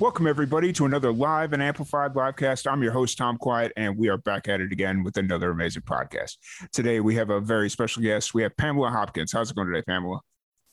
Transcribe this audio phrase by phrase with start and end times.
[0.00, 2.66] Welcome, everybody, to another live and amplified livecast.
[2.66, 5.82] I'm your host, Tom Quiet, and we are back at it again with another amazing
[5.82, 6.38] podcast.
[6.72, 8.32] Today, we have a very special guest.
[8.32, 9.30] We have Pamela Hopkins.
[9.30, 10.20] How's it going today, Pamela?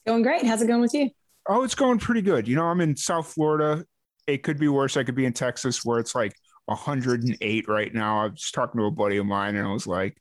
[0.05, 0.45] Going great.
[0.45, 1.09] How's it going with you?
[1.49, 2.47] Oh, it's going pretty good.
[2.47, 3.83] You know, I'm in South Florida.
[4.27, 4.95] It could be worse.
[4.95, 6.33] I could be in Texas where it's like
[6.67, 8.21] 108 right now.
[8.21, 10.15] I was talking to a buddy of mine, and I was like,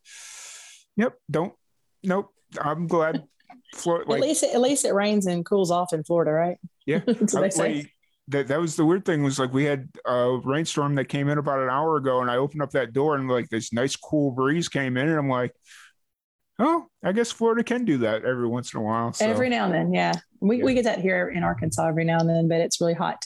[0.97, 1.55] "Yep, don't,
[2.03, 3.23] nope." I'm glad.
[3.73, 6.59] Florida, like, at least, at least it rains and cools off in Florida, right?
[6.87, 7.75] Yeah, that's what they say.
[7.77, 7.93] Like,
[8.29, 11.39] that that was the weird thing was like we had a rainstorm that came in
[11.39, 14.33] about an hour ago and I opened up that door and like this nice cool
[14.33, 15.53] breeze came in and I'm like,
[16.59, 19.13] oh, I guess Florida can do that every once in a while.
[19.13, 19.27] So.
[19.27, 20.13] Every now and then, yeah.
[20.41, 20.65] We yeah.
[20.65, 23.25] we get that here in Arkansas every now and then, but it's really hot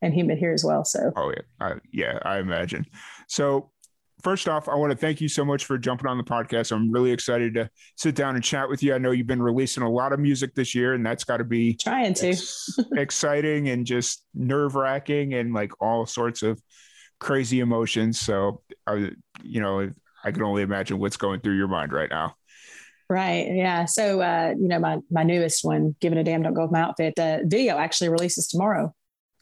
[0.00, 0.84] and humid here as well.
[0.84, 2.86] So oh yeah, I, yeah, I imagine.
[3.28, 3.70] So
[4.22, 6.72] first off, I want to thank you so much for jumping on the podcast.
[6.72, 8.94] I'm really excited to sit down and chat with you.
[8.94, 11.44] I know you've been releasing a lot of music this year, and that's got to
[11.44, 16.60] be trying to ex- exciting and just nerve wracking and like all sorts of
[17.20, 18.18] crazy emotions.
[18.18, 19.10] So, I,
[19.42, 19.90] you know,
[20.24, 22.34] I can only imagine what's going through your mind right now.
[23.10, 23.48] Right.
[23.50, 23.86] Yeah.
[23.86, 26.80] So, uh, you know, my my newest one, "Giving a Damn Don't Go with My
[26.80, 28.94] Outfit," uh, video actually releases tomorrow.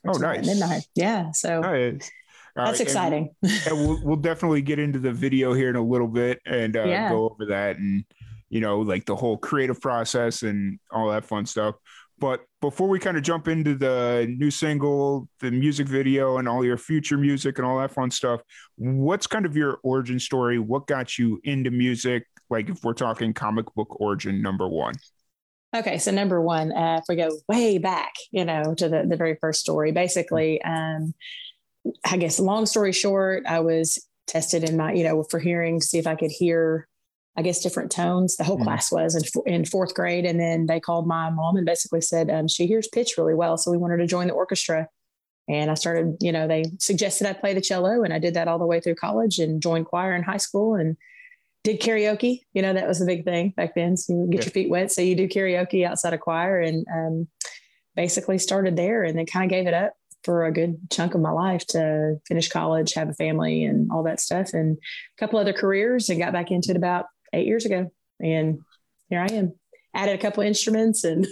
[0.07, 0.47] Oh, nice.
[0.47, 0.87] Midnight.
[0.95, 1.33] Yeah.
[1.33, 1.61] So.
[1.61, 2.11] Nice.
[2.57, 2.81] That's right.
[2.81, 3.35] exciting.
[3.43, 6.77] And, and we'll, we'll definitely get into the video here in a little bit and
[6.77, 7.11] uh, yeah.
[7.11, 8.05] go over that and,
[8.49, 11.75] you know, like the whole creative process and all that fun stuff.
[12.19, 16.65] But before we kind of jump into the new single, the music video, and all
[16.65, 18.41] your future music and all that fun stuff,
[18.77, 20.59] what's kind of your origin story?
[20.59, 22.25] What got you into music?
[22.49, 24.95] Like if we're talking comic book origin number one.
[25.75, 29.17] Okay, so number one, uh, if we go way back, you know, to the, the
[29.17, 31.13] very first story, basically, um,
[32.05, 35.87] I guess long story short, I was tested in my, you know, for hearing to
[35.87, 36.89] see if I could hear,
[37.37, 38.37] I guess, different tones.
[38.37, 40.25] The whole mm class was in, in fourth grade.
[40.25, 43.57] And then they called my mom and basically said, um, she hears pitch really well.
[43.57, 44.89] So we wanted to join the orchestra.
[45.49, 48.49] And I started, you know, they suggested I play the cello and I did that
[48.49, 50.97] all the way through college and joined choir in high school and
[51.63, 52.41] did karaoke.
[52.53, 53.97] You know, that was a big thing back then.
[53.97, 54.45] So you get yeah.
[54.47, 54.91] your feet wet.
[54.91, 57.29] So you do karaoke outside of choir and um,
[57.95, 59.95] basically started there and then kind of gave it up
[60.27, 64.03] for a good chunk of my life to finish college, have a family, and all
[64.03, 67.65] that stuff, and a couple other careers, and got back into it about eight years
[67.65, 67.91] ago.
[68.21, 68.59] And
[69.09, 69.55] here I am.
[69.95, 71.27] Added a couple instruments and,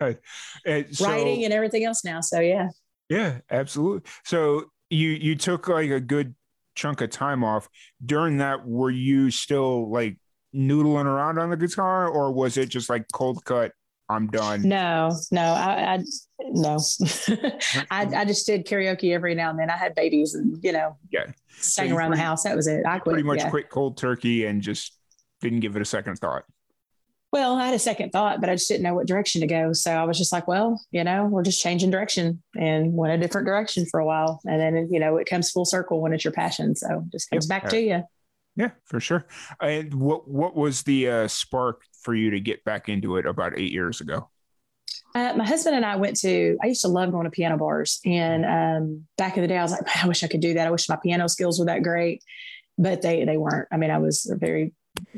[0.00, 0.18] right.
[0.66, 2.20] and so, writing and everything else now.
[2.20, 2.70] So yeah.
[3.08, 4.10] Yeah, absolutely.
[4.24, 6.34] So you you took like a good
[6.74, 7.68] chunk of time off.
[8.04, 10.16] During that, were you still like
[10.54, 13.72] noodling around on the guitar, or was it just like cold cut?
[14.08, 14.68] I'm done.
[14.68, 16.04] No, no, I, I
[16.40, 16.78] no,
[17.90, 19.70] I, I just did karaoke every now and then.
[19.70, 22.42] I had babies and you know, yeah, sang so around pretty, the house.
[22.42, 22.84] That was it.
[22.86, 23.50] I quit, pretty much yeah.
[23.50, 24.96] quit cold turkey and just
[25.40, 26.44] didn't give it a second thought.
[27.32, 29.72] Well, I had a second thought, but I just didn't know what direction to go.
[29.72, 33.18] So I was just like, well, you know, we're just changing direction and went a
[33.18, 34.40] different direction for a while.
[34.44, 36.76] And then, you know, it comes full circle when it's your passion.
[36.76, 37.62] So just comes yep.
[37.62, 38.04] back to you.
[38.54, 39.26] Yeah, for sure.
[39.60, 43.58] And what what was the uh, spark for you to get back into it about
[43.58, 44.28] eight years ago?
[45.14, 46.58] Uh, my husband and I went to.
[46.62, 49.62] I used to love going to piano bars, and um, back in the day, I
[49.62, 50.66] was like, I wish I could do that.
[50.66, 52.22] I wish my piano skills were that great,
[52.76, 53.68] but they they weren't.
[53.70, 54.72] I mean, I was a very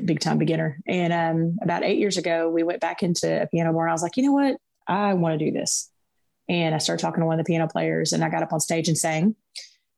[0.05, 0.79] big time beginner.
[0.87, 3.93] And um, about eight years ago, we went back into a piano bar, and I
[3.93, 5.89] was like, you know what, I want to do this.
[6.47, 8.59] And I started talking to one of the piano players, and I got up on
[8.59, 9.35] stage and sang.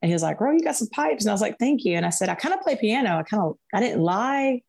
[0.01, 1.95] And he was like, "Bro, you got some pipes." And I was like, "Thank you."
[1.95, 3.17] And I said, "I kind of play piano.
[3.17, 4.61] I kind of I didn't lie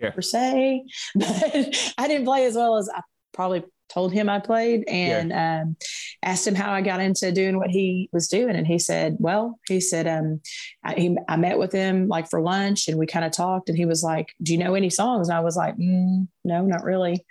[0.00, 0.10] yeah.
[0.10, 0.84] per se,
[1.14, 3.02] but I didn't play as well as I
[3.32, 5.62] probably told him I played and yeah.
[5.62, 5.76] um,
[6.22, 8.56] asked him how I got into doing what he was doing.
[8.56, 10.40] And he said, well, he said, um,
[10.84, 13.78] I, he, I met with him like for lunch and we kind of talked and
[13.78, 15.28] he was like, do you know any songs?
[15.28, 17.24] And I was like, mm, no, not really.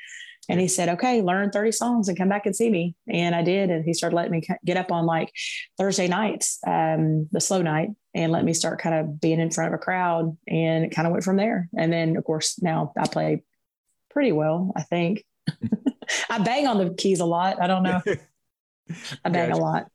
[0.48, 2.96] And he said, okay, learn 30 songs and come back and see me.
[3.12, 3.72] And I did.
[3.72, 5.32] And he started letting me get up on like
[5.78, 9.74] Thursday nights, um, the slow night, and let me start kind of being in front
[9.74, 10.36] of a crowd.
[10.48, 11.70] And it kind of went from there.
[11.78, 13.44] And then, of course, now I play
[14.10, 15.26] pretty well, I think.
[16.30, 17.62] I bang on the keys a lot.
[17.62, 18.02] I don't know.
[19.26, 19.88] I bang a lot.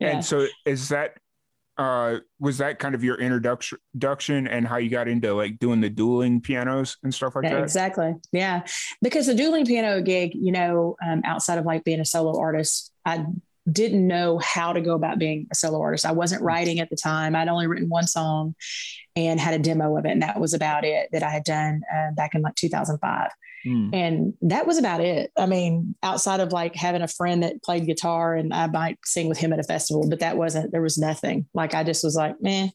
[0.00, 0.16] Yeah.
[0.16, 1.14] And so is that
[1.76, 5.88] uh was that kind of your introduction and how you got into like doing the
[5.88, 8.66] dueling pianos and stuff like yeah, that exactly yeah
[9.00, 12.92] because the dueling piano gig you know um, outside of like being a solo artist
[13.06, 13.24] i
[13.70, 16.06] didn't know how to go about being a solo artist.
[16.06, 16.48] I wasn't mm-hmm.
[16.48, 17.36] writing at the time.
[17.36, 18.54] I'd only written one song
[19.16, 20.10] and had a demo of it.
[20.10, 23.30] And that was about it that I had done uh, back in like 2005.
[23.66, 23.90] Mm.
[23.92, 25.32] And that was about it.
[25.36, 29.28] I mean, outside of like having a friend that played guitar and I might sing
[29.28, 31.46] with him at a festival, but that wasn't, there was nothing.
[31.54, 32.70] Like I just was like, man.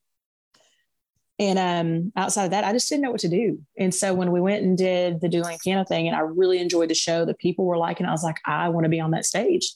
[1.40, 3.60] And um, outside of that, I just didn't know what to do.
[3.78, 6.90] And so when we went and did the dueling piano thing, and I really enjoyed
[6.90, 9.26] the show, the people were liking, I was like, I want to be on that
[9.26, 9.74] stage.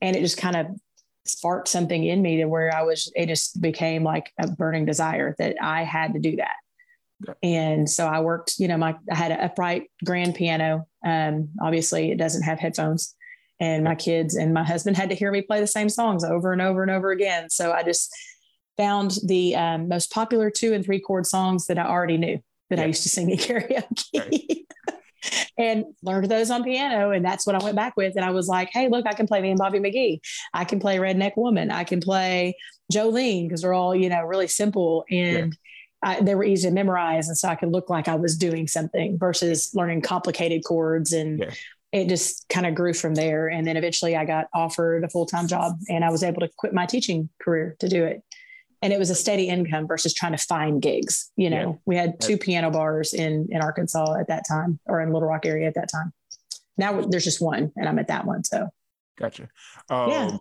[0.00, 0.08] Yeah.
[0.08, 0.66] And it just kind of
[1.26, 5.34] sparked something in me to where I was, it just became like a burning desire
[5.38, 6.54] that I had to do that.
[7.42, 10.86] And so I worked, you know, my I had an upright grand piano.
[11.04, 13.14] Um, obviously, it doesn't have headphones,
[13.58, 16.52] and my kids and my husband had to hear me play the same songs over
[16.52, 17.48] and over and over again.
[17.48, 18.14] So I just
[18.76, 22.38] found the um, most popular two and three chord songs that I already knew
[22.68, 22.84] that yeah.
[22.84, 23.86] I used to sing in karaoke.
[24.14, 24.66] Right.
[25.58, 27.10] And learned those on piano.
[27.10, 28.14] And that's what I went back with.
[28.16, 30.20] And I was like, hey, look, I can play me and Bobby McGee.
[30.52, 31.70] I can play Redneck Woman.
[31.70, 32.56] I can play
[32.92, 35.04] Jolene because they're all, you know, really simple.
[35.10, 35.56] And
[36.02, 38.68] I, they were easy to memorize, and so I could look like I was doing
[38.68, 41.12] something versus learning complicated chords.
[41.12, 41.50] And yeah.
[41.90, 43.48] it just kind of grew from there.
[43.48, 46.50] And then eventually, I got offered a full time job, and I was able to
[46.58, 48.22] quit my teaching career to do it.
[48.86, 51.32] And it was a steady income versus trying to find gigs.
[51.34, 51.78] You know, yeah.
[51.86, 55.44] we had two piano bars in in Arkansas at that time, or in Little Rock
[55.44, 56.12] area at that time.
[56.78, 58.44] Now there's just one, and I'm at that one.
[58.44, 58.68] So,
[59.18, 59.48] gotcha.
[59.90, 60.36] Um, yeah.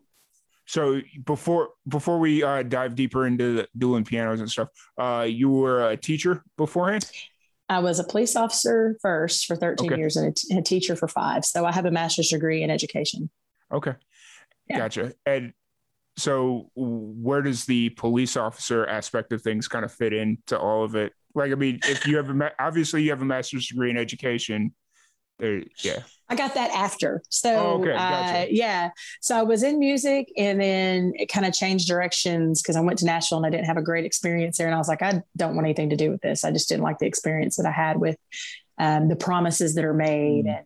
[0.67, 5.89] So before before we uh, dive deeper into dueling pianos and stuff, uh, you were
[5.89, 7.09] a teacher beforehand.
[7.67, 9.99] I was a police officer first for 13 okay.
[9.99, 11.45] years and a, t- a teacher for five.
[11.45, 13.31] So I have a master's degree in education.
[13.71, 13.93] Okay,
[14.69, 14.77] yeah.
[14.77, 15.13] gotcha.
[15.25, 15.53] And
[16.17, 20.95] so, where does the police officer aspect of things kind of fit into all of
[20.95, 21.13] it?
[21.33, 23.97] Like, I mean, if you have a ma- obviously you have a master's degree in
[23.97, 24.73] education,
[25.39, 25.99] there, yeah.
[26.29, 27.21] I got that after.
[27.29, 27.91] So, oh, okay.
[27.91, 28.39] gotcha.
[28.39, 28.89] uh, yeah.
[29.21, 32.99] So I was in music and then it kind of changed directions because I went
[32.99, 34.67] to Nashville and I didn't have a great experience there.
[34.67, 36.43] And I was like, I don't want anything to do with this.
[36.45, 38.17] I just didn't like the experience that I had with
[38.77, 40.45] um, the promises that are made.
[40.45, 40.57] Mm.
[40.57, 40.65] And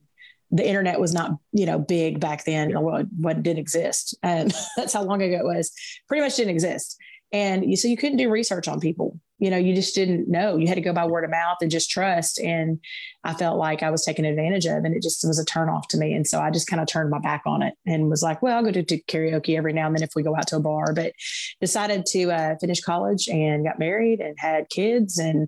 [0.51, 2.71] the internet was not, you know, big back then.
[2.71, 2.79] Yeah.
[2.79, 4.17] What, what did exist.
[4.23, 5.71] And that's how long ago it was.
[6.07, 6.97] Pretty much didn't exist.
[7.31, 10.57] And you, so you couldn't do research on people you know, you just didn't know.
[10.57, 12.39] You had to go by word of mouth and just trust.
[12.39, 12.79] And
[13.23, 15.87] I felt like I was taken advantage of, and it just was a turn off
[15.89, 16.13] to me.
[16.13, 18.57] And so I just kind of turned my back on it and was like, well,
[18.57, 20.61] I'll go to, to karaoke every now and then if we go out to a
[20.61, 20.93] bar.
[20.93, 21.13] But
[21.61, 25.17] decided to uh, finish college and got married and had kids.
[25.17, 25.47] And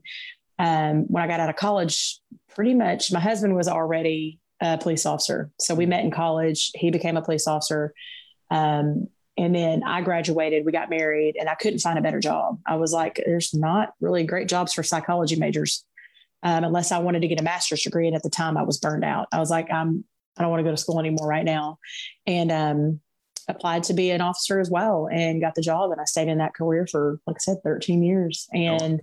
[0.57, 2.17] um, when I got out of college,
[2.55, 5.49] pretty much my husband was already a police officer.
[5.59, 6.71] So we met in college.
[6.75, 7.93] He became a police officer.
[8.49, 12.59] Um, and then I graduated, we got married, and I couldn't find a better job.
[12.65, 15.83] I was like, there's not really great jobs for psychology majors
[16.43, 18.07] um, unless I wanted to get a master's degree.
[18.07, 19.27] And at the time, I was burned out.
[19.31, 20.03] I was like, I'm,
[20.37, 21.79] I don't want to go to school anymore right now.
[22.27, 22.99] And um,
[23.47, 25.91] applied to be an officer as well and got the job.
[25.91, 28.47] And I stayed in that career for, like I said, 13 years.
[28.53, 29.01] And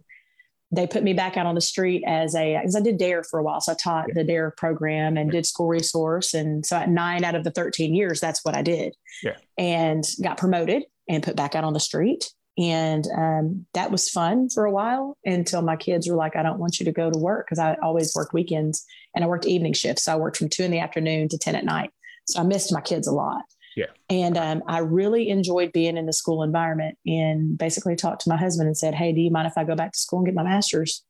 [0.71, 3.41] they put me back out on the street as a because I did DARE for
[3.41, 3.61] a while.
[3.61, 6.35] So I taught the DARE program and did school resource.
[6.35, 8.95] And so at nine out of the 13 years, that's what I did.
[9.23, 9.37] Yeah.
[9.57, 12.31] And got promoted and put back out on the street.
[12.59, 16.59] And um, that was fun for a while until my kids were like, I don't
[16.59, 19.73] want you to go to work because I always worked weekends and I worked evening
[19.73, 20.05] shifts.
[20.05, 21.91] So I worked from two in the afternoon to 10 at night.
[22.27, 23.43] So I missed my kids a lot.
[23.79, 23.87] Yeah.
[24.11, 28.37] And um, I really enjoyed being in the school environment and basically talked to my
[28.37, 30.35] husband and said, Hey, do you mind if I go back to school and get
[30.35, 31.05] my master's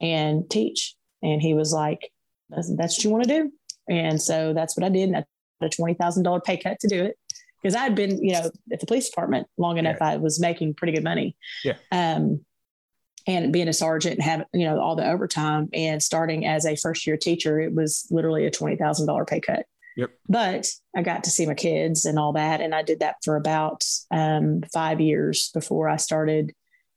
[0.00, 0.96] and teach?
[1.22, 2.10] And he was like,
[2.50, 3.52] That's, that's what you want to do.
[3.88, 5.10] And so that's what I did.
[5.10, 5.24] And I
[5.62, 7.16] got a $20,000 pay cut to do it
[7.62, 9.98] because I'd been, you know, at the police department long enough.
[10.00, 10.08] Yeah.
[10.08, 11.36] I was making pretty good money.
[11.64, 11.76] Yeah.
[11.92, 12.44] Um,
[13.28, 16.74] and being a sergeant and having, you know, all the overtime and starting as a
[16.74, 19.66] first year teacher, it was literally a $20,000 pay cut.
[19.98, 20.10] Yep.
[20.28, 22.60] But I got to see my kids and all that.
[22.60, 26.52] And I did that for about um, five years before I started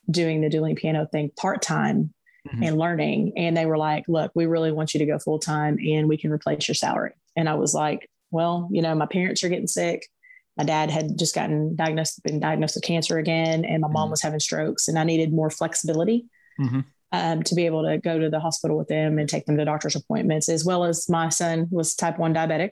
[0.10, 2.14] doing the dueling piano thing part time
[2.48, 2.62] mm-hmm.
[2.62, 3.34] and learning.
[3.38, 6.18] And they were like, look, we really want you to go full time and we
[6.18, 7.14] can replace your salary.
[7.36, 10.08] And I was like, well, you know, my parents are getting sick.
[10.56, 14.12] My dad had just gotten diagnosed, been diagnosed with cancer again, and my mom mm-hmm.
[14.12, 16.26] was having strokes, and I needed more flexibility.
[16.60, 16.82] Mm-hmm.
[17.14, 19.66] Um, to be able to go to the hospital with them and take them to
[19.66, 22.70] doctor's appointments, as well as my son was type 1 diabetic.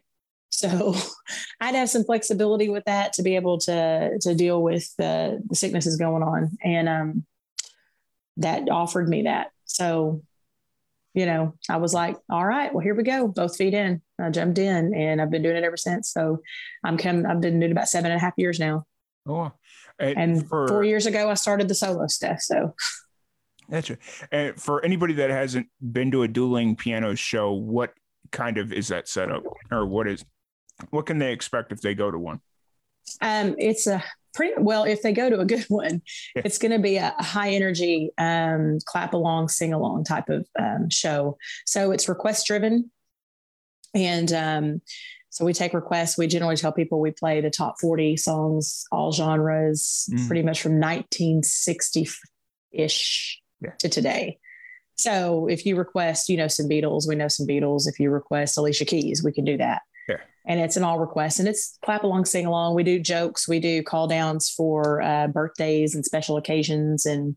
[0.50, 0.96] So
[1.62, 5.56] I'd have some flexibility with that to be able to to deal with the, the
[5.56, 6.58] sicknesses going on.
[6.64, 7.26] And um,
[8.38, 9.52] that offered me that.
[9.66, 10.24] So,
[11.14, 13.28] you know, I was like, all right, well, here we go.
[13.28, 14.02] Both feet in.
[14.20, 16.12] I jumped in and I've been doing it ever since.
[16.12, 16.40] So
[16.84, 18.86] I'm come, I've been doing it about seven and a half years now.
[19.28, 19.52] Oh,
[20.00, 22.40] and, and for, four years ago, I started the solo stuff.
[22.40, 22.74] So
[23.68, 24.00] that's it.
[24.32, 27.94] And for anybody that hasn't been to a dueling piano show, what
[28.32, 30.26] kind of is that setup or what is
[30.90, 32.42] what can they expect if they go to one?
[33.22, 36.02] Um, it's a pretty well if they go to a good one
[36.36, 40.90] it's going to be a high energy um, clap along sing along type of um,
[40.90, 41.38] show.
[41.66, 42.92] So it's request driven.
[43.96, 44.82] And um,
[45.30, 46.18] so we take requests.
[46.18, 50.28] We generally tell people we play the top 40 songs all genres mm.
[50.28, 53.72] pretty much from 1960-ish yeah.
[53.80, 54.38] to today.
[54.96, 57.88] So if you request you know some beatles we know some beatles.
[57.88, 59.82] If you request alicia keys we can do that
[60.50, 62.74] and it's an all request and it's clap along, sing along.
[62.74, 67.06] We do jokes, we do call downs for uh, birthdays and special occasions.
[67.06, 67.36] And,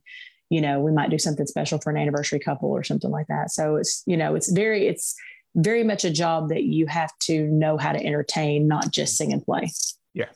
[0.48, 3.50] you know, we might do something special for an anniversary couple or something like that.
[3.50, 5.14] So it's, you know, it's very, it's
[5.54, 9.30] very much a job that you have to know how to entertain, not just sing
[9.30, 9.70] and play.
[10.14, 10.30] Yeah.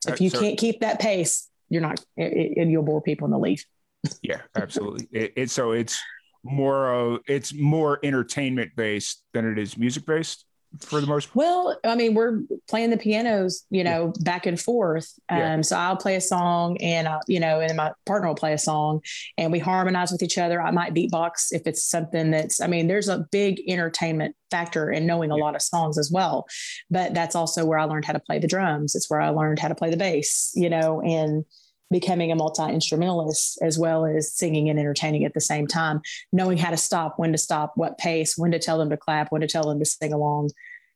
[0.00, 3.02] So if uh, you so, can't keep that pace, you're not, it, it, you'll bore
[3.02, 3.66] people in the leaf.
[4.22, 5.06] yeah, absolutely.
[5.12, 6.00] It, it, so it's
[6.42, 10.45] more of, it's more entertainment based than it is music based
[10.80, 11.34] for the most?
[11.34, 14.22] Well, I mean, we're playing the pianos, you know, yeah.
[14.22, 15.12] back and forth.
[15.28, 15.60] Um, yeah.
[15.62, 18.58] So I'll play a song and, I'll, you know, and my partner will play a
[18.58, 19.00] song
[19.38, 20.60] and we harmonize with each other.
[20.60, 25.06] I might beatbox if it's something that's, I mean, there's a big entertainment factor in
[25.06, 25.44] knowing a yeah.
[25.44, 26.46] lot of songs as well.
[26.90, 28.94] But that's also where I learned how to play the drums.
[28.94, 31.44] It's where I learned how to play the bass, you know, and,
[31.90, 36.00] becoming a multi instrumentalist as well as singing and entertaining at the same time,
[36.32, 39.30] knowing how to stop, when to stop, what pace, when to tell them to clap,
[39.30, 40.50] when to tell them to sing along.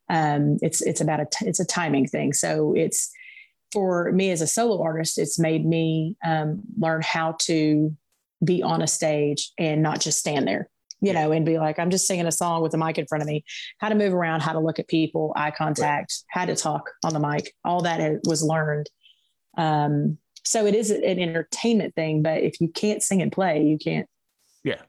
[0.08, 2.32] Um, it's it's about a t- it's a timing thing.
[2.32, 3.10] So it's
[3.72, 7.96] for me as a solo artist, it's made me um, learn how to
[8.44, 10.68] be on a stage and not just stand there
[11.00, 13.22] you know, and be like, I'm just singing a song with a mic in front
[13.22, 13.44] of me,
[13.78, 17.14] how to move around, how to look at people, eye contact, how to talk on
[17.14, 17.54] the mic.
[17.64, 18.88] All that was learned
[19.56, 23.78] um, so it is an entertainment thing, but if you can't sing and play, you
[23.78, 24.08] can't.
[24.64, 24.82] Yeah.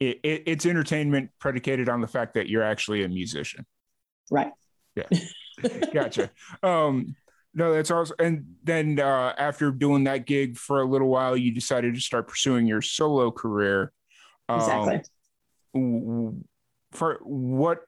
[0.00, 3.66] It, it, it's entertainment predicated on the fact that you're actually a musician.
[4.30, 4.52] Right.
[4.94, 5.08] Yeah.
[5.92, 6.30] gotcha.
[6.62, 7.16] Um,
[7.54, 8.16] no, that's awesome.
[8.18, 12.28] And then uh, after doing that gig for a little while, you decided to start
[12.28, 13.92] pursuing your solo career.
[14.48, 15.02] Um, exactly.
[16.92, 17.80] For what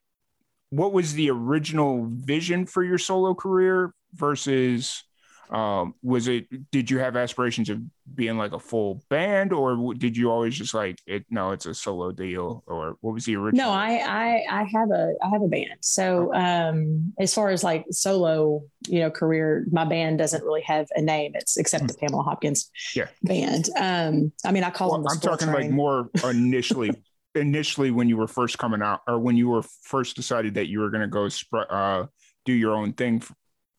[0.71, 5.05] what was the original vision for your solo career versus
[5.51, 7.81] um, was it did you have aspirations of
[8.15, 11.75] being like a full band or did you always just like it no it's a
[11.75, 13.67] solo deal or what was the original?
[13.67, 15.79] No i i i have a i have a band.
[15.81, 20.87] So um as far as like solo you know career my band doesn't really have
[20.95, 21.33] a name.
[21.35, 22.07] It's except the hmm.
[22.07, 23.09] pamela hopkins yeah.
[23.23, 23.69] band.
[23.77, 26.93] Um i mean i call well, them the i'm talking like more initially
[27.35, 30.79] initially when you were first coming out or when you were first decided that you
[30.79, 32.05] were going to go sp- uh
[32.45, 33.23] do your own thing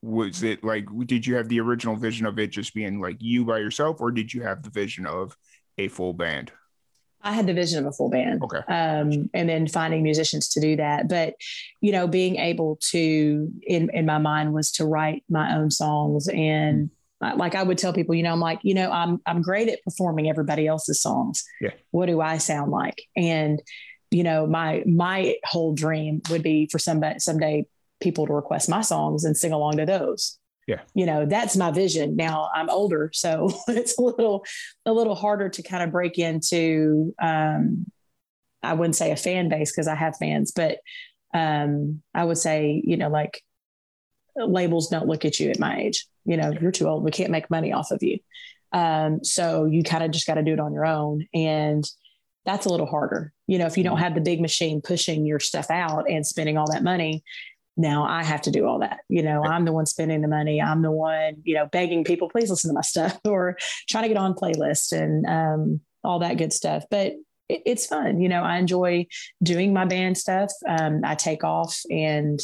[0.02, 3.46] was it like did you have the original vision of it just being like you
[3.46, 5.38] by yourself or did you have the vision of
[5.78, 6.52] a full band
[7.24, 8.42] I had the vision of a full band.
[8.44, 8.58] Okay.
[8.68, 11.08] Um, and then finding musicians to do that.
[11.08, 11.36] But,
[11.80, 16.28] you know, being able to, in, in my mind, was to write my own songs.
[16.28, 16.90] And
[17.22, 17.40] mm-hmm.
[17.40, 19.84] like I would tell people, you know, I'm like, you know, I'm, I'm great at
[19.84, 21.44] performing everybody else's songs.
[21.60, 21.72] Yeah.
[21.92, 23.04] What do I sound like?
[23.16, 23.62] And,
[24.10, 27.66] you know, my, my whole dream would be for somebody, someday
[28.02, 30.38] people to request my songs and sing along to those.
[30.68, 30.82] Yeah.
[30.94, 32.16] You know, that's my vision.
[32.16, 34.46] Now I'm older, so it's a little
[34.86, 37.86] a little harder to kind of break into um
[38.64, 40.80] I wouldn't say a fan base because I have fans, but
[41.34, 43.42] um I would say, you know, like
[44.36, 46.06] labels don't look at you at my age.
[46.26, 47.04] You know, you're too old.
[47.04, 48.20] We can't make money off of you.
[48.74, 51.28] Um, so you kind of just got to do it on your own.
[51.34, 51.84] And
[52.46, 53.34] that's a little harder.
[53.48, 54.04] You know, if you don't mm-hmm.
[54.04, 57.24] have the big machine pushing your stuff out and spending all that money,
[57.82, 59.00] now I have to do all that.
[59.10, 60.62] You know, I'm the one spending the money.
[60.62, 63.58] I'm the one, you know, begging people, please listen to my stuff or
[63.90, 66.86] trying to get on playlist and um, all that good stuff.
[66.90, 67.14] But
[67.50, 68.22] it, it's fun.
[68.22, 69.08] You know, I enjoy
[69.44, 70.52] doing my band stuff.
[70.68, 72.40] Um, I take off and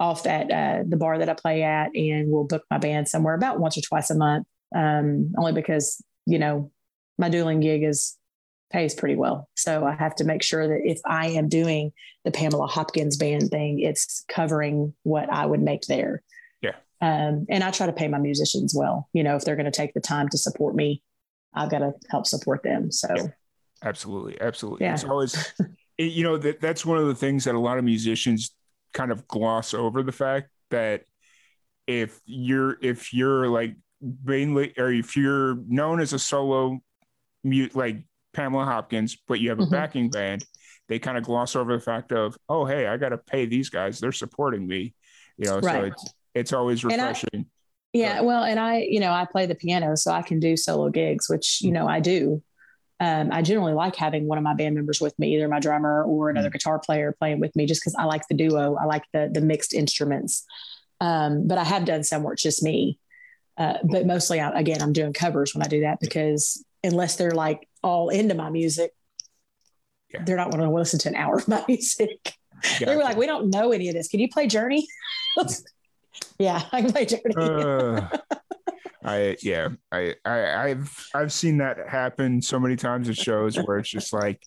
[0.00, 3.34] off at uh, the bar that I play at and we'll book my band somewhere
[3.34, 4.46] about once or twice a month.
[4.74, 6.72] Um, only because, you know,
[7.16, 8.16] my dueling gig is
[8.70, 9.48] pays pretty well.
[9.54, 11.92] So I have to make sure that if I am doing
[12.24, 16.22] the Pamela Hopkins band thing, it's covering what I would make there.
[16.60, 16.74] Yeah.
[17.00, 19.08] Um, and I try to pay my musicians well.
[19.12, 21.02] You know, if they're going to take the time to support me,
[21.54, 22.90] I've got to help support them.
[22.90, 23.26] So yeah.
[23.82, 24.86] absolutely, absolutely.
[24.86, 24.94] Yeah.
[24.94, 25.52] It's always,
[25.98, 28.54] you know, that that's one of the things that a lot of musicians
[28.92, 31.02] kind of gloss over the fact that
[31.86, 33.76] if you're if you're like
[34.24, 36.80] mainly or if you're known as a solo
[37.42, 38.04] mute like
[38.34, 39.70] Pamela Hopkins, but you have a mm-hmm.
[39.70, 40.44] backing band,
[40.88, 43.70] they kind of gloss over the fact of, oh, hey, I got to pay these
[43.70, 43.98] guys.
[43.98, 44.94] They're supporting me.
[45.38, 45.64] You know, right.
[45.64, 47.28] so it's, it's always refreshing.
[47.32, 47.44] I,
[47.94, 48.16] yeah.
[48.16, 50.90] But, well, and I, you know, I play the piano, so I can do solo
[50.90, 52.42] gigs, which, you know, I do.
[53.00, 56.04] Um, I generally like having one of my band members with me, either my drummer
[56.04, 56.54] or another mm-hmm.
[56.54, 58.76] guitar player playing with me, just because I like the duo.
[58.76, 60.44] I like the the mixed instruments.
[61.00, 62.98] Um, but I have done some where it's just me.
[63.56, 67.30] uh, but mostly, I, again, I'm doing covers when I do that because unless they're
[67.30, 68.92] like all into my music,
[70.12, 70.24] yeah.
[70.24, 72.34] they're not going to listen to an hour of my music.
[72.62, 72.86] Gotcha.
[72.86, 74.08] They were like, "We don't know any of this.
[74.08, 74.88] Can you play Journey?"
[76.38, 77.34] yeah, I can play Journey.
[77.36, 78.08] uh,
[79.04, 83.78] I yeah, I, I I've I've seen that happen so many times at shows where
[83.78, 84.40] it's just like,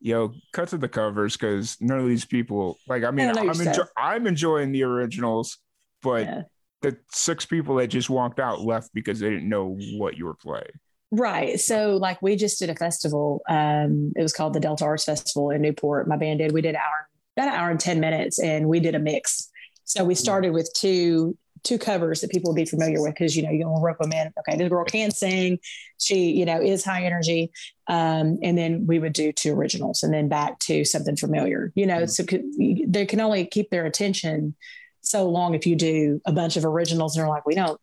[0.00, 3.04] yo, cut to the covers because none of these people like.
[3.04, 5.58] I mean, I I'm enjo- I'm enjoying the originals,
[6.02, 6.42] but yeah.
[6.80, 10.34] the six people that just walked out left because they didn't know what you were
[10.34, 10.72] playing.
[11.12, 11.60] Right.
[11.60, 13.42] So like we just did a festival.
[13.48, 16.08] Um, it was called the Delta Arts Festival in Newport.
[16.08, 16.52] My band did.
[16.52, 19.50] We did hour about an hour and 10 minutes and we did a mix.
[19.84, 23.42] So we started with two two covers that people would be familiar with because you
[23.42, 24.32] know you to rope them in.
[24.38, 25.58] Okay, this girl can sing.
[25.98, 27.52] She you know is high energy,
[27.88, 31.72] um, and then we would do two originals and then back to something familiar.
[31.74, 32.80] You know, mm-hmm.
[32.80, 34.54] so they can only keep their attention
[35.02, 37.80] so long if you do a bunch of originals and they're like, we don't.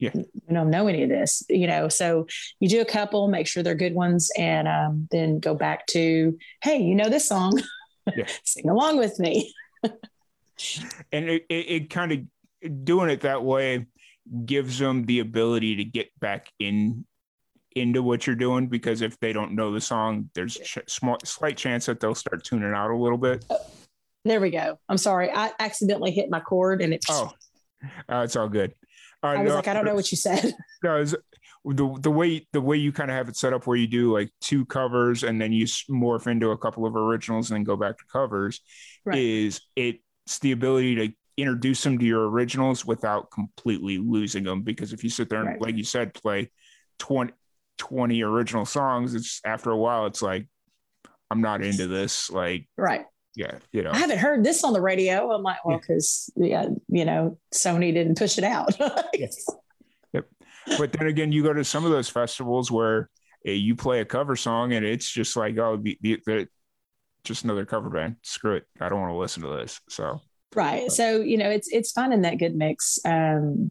[0.00, 0.10] Yeah.
[0.14, 1.88] We don't know any of this, you know.
[1.88, 2.26] So
[2.58, 6.36] you do a couple, make sure they're good ones, and um, then go back to,
[6.62, 7.60] hey, you know this song,
[8.16, 8.26] yeah.
[8.44, 9.54] sing along with me.
[9.84, 13.86] and it, it, it kind of doing it that way
[14.44, 17.04] gives them the ability to get back in
[17.76, 21.56] into what you're doing because if they don't know the song there's a small slight
[21.56, 23.56] chance that they'll start tuning out a little bit oh,
[24.24, 27.32] there we go i'm sorry i accidentally hit my cord and it oh
[28.10, 28.74] uh, it's all good
[29.22, 32.76] i was like i don't know what you said no, the, the way the way
[32.76, 35.52] you kind of have it set up where you do like two covers and then
[35.52, 38.60] you morph into a couple of originals and then go back to covers
[39.04, 39.18] right.
[39.18, 44.62] is it's the ability to introduce them to your originals without completely losing them.
[44.62, 45.60] Because if you sit there and, right.
[45.60, 46.50] like you said, play
[46.98, 47.32] 20,
[47.78, 50.46] 20 original songs, it's after a while, it's like,
[51.30, 52.30] I'm not into this.
[52.30, 53.06] Like, right.
[53.36, 53.58] Yeah.
[53.72, 55.30] You know, I haven't heard this on the radio.
[55.32, 58.76] I'm like, well, because, yeah, you know, Sony didn't push it out.
[59.14, 59.46] yes.
[60.12, 60.26] Yep.
[60.78, 63.08] But then again, you go to some of those festivals where
[63.46, 66.48] uh, you play a cover song and it's just like, oh, the, the, the
[67.24, 68.16] just another cover band.
[68.22, 68.64] Screw it.
[68.80, 69.80] I don't want to listen to this.
[69.88, 70.20] So
[70.54, 70.90] Right.
[70.90, 73.70] So, you know, it's it's finding that good mix um,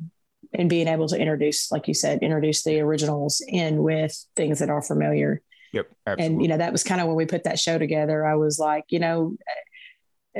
[0.53, 4.69] and being able to introduce, like you said, introduce the originals in with things that
[4.69, 5.41] are familiar.
[5.71, 5.87] Yep.
[6.07, 6.25] Absolutely.
[6.25, 8.25] And, you know, that was kind of when we put that show together.
[8.25, 9.35] I was like, you know,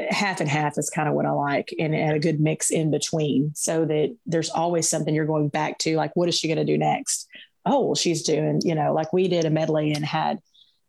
[0.10, 2.92] half and half is kind of what I like and, and a good mix in
[2.92, 5.96] between so that there's always something you're going back to.
[5.96, 7.28] Like, what is she going to do next?
[7.66, 10.40] Oh, well, she's doing, you know, like we did a medley and had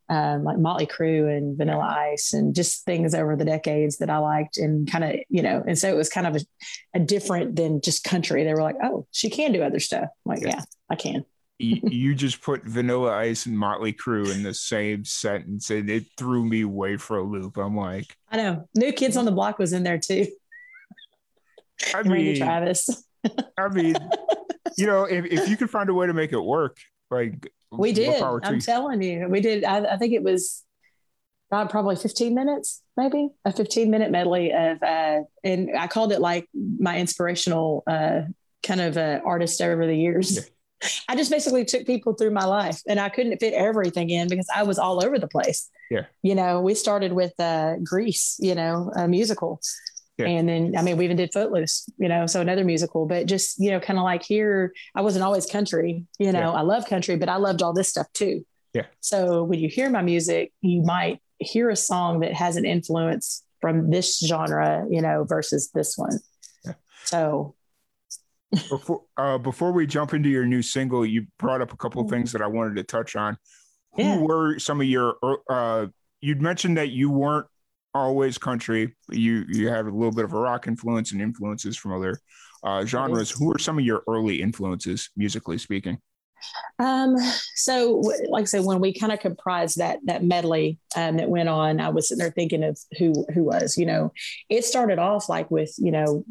[0.08, 4.18] um, like Motley Crue and Vanilla Ice and just things over the decades that I
[4.18, 6.40] liked and kind of, you know, and so it was kind of a,
[6.94, 8.42] a, different than just country.
[8.42, 10.08] They were like, oh, she can do other stuff.
[10.26, 11.24] I'm like, yeah, yeah I can.
[11.60, 16.44] You just put Vanilla Ice and Motley Crue in the same sentence and it threw
[16.44, 17.56] me way for a loop.
[17.58, 18.68] I'm like, I know.
[18.74, 20.26] New Kids on the Block was in there too.
[21.94, 23.04] I mean, Randy Travis.
[23.58, 23.94] I mean,
[24.78, 26.78] you know, if, if you could find a way to make it work,
[27.10, 28.22] like we did.
[28.22, 29.64] I'm telling you, we did.
[29.64, 30.64] I, I think it was
[31.50, 36.48] probably 15 minutes, maybe a 15 minute medley of, uh, and I called it like
[36.54, 38.22] my inspirational uh,
[38.62, 40.36] kind of uh, artist over the years.
[40.36, 40.42] Yeah.
[41.08, 44.48] I just basically took people through my life and I couldn't fit everything in because
[44.54, 45.68] I was all over the place.
[45.90, 46.06] Yeah.
[46.22, 49.60] You know, we started with uh, Grease, you know, a musical.
[50.16, 50.26] Yeah.
[50.26, 53.58] And then, I mean, we even did Footloose, you know, so another musical, but just,
[53.58, 56.50] you know, kind of like here, I wasn't always country, you know, yeah.
[56.50, 58.44] I love country, but I loved all this stuff too.
[58.74, 58.86] Yeah.
[59.00, 63.42] So when you hear my music, you might hear a song that has an influence
[63.60, 66.18] from this genre, you know, versus this one.
[66.64, 66.74] Yeah.
[67.04, 67.54] So
[68.68, 72.06] before uh, before we jump into your new single, you brought up a couple of
[72.06, 72.16] mm-hmm.
[72.16, 73.36] things that I wanted to touch on.
[73.94, 74.18] Who yeah.
[74.18, 75.16] were some of your
[75.48, 75.86] uh,
[76.20, 77.46] you'd mentioned that you weren't
[77.94, 78.96] always country.
[79.10, 82.20] You you have a little bit of a rock influence and influences from other
[82.62, 83.30] uh, genres.
[83.30, 85.98] Who are some of your early influences, musically speaking?
[86.78, 87.16] Um,
[87.54, 91.48] so, like I said, when we kind of comprised that that medley um, that went
[91.48, 93.76] on, I was sitting there thinking of who who was.
[93.76, 94.12] You know,
[94.48, 96.24] it started off like with you know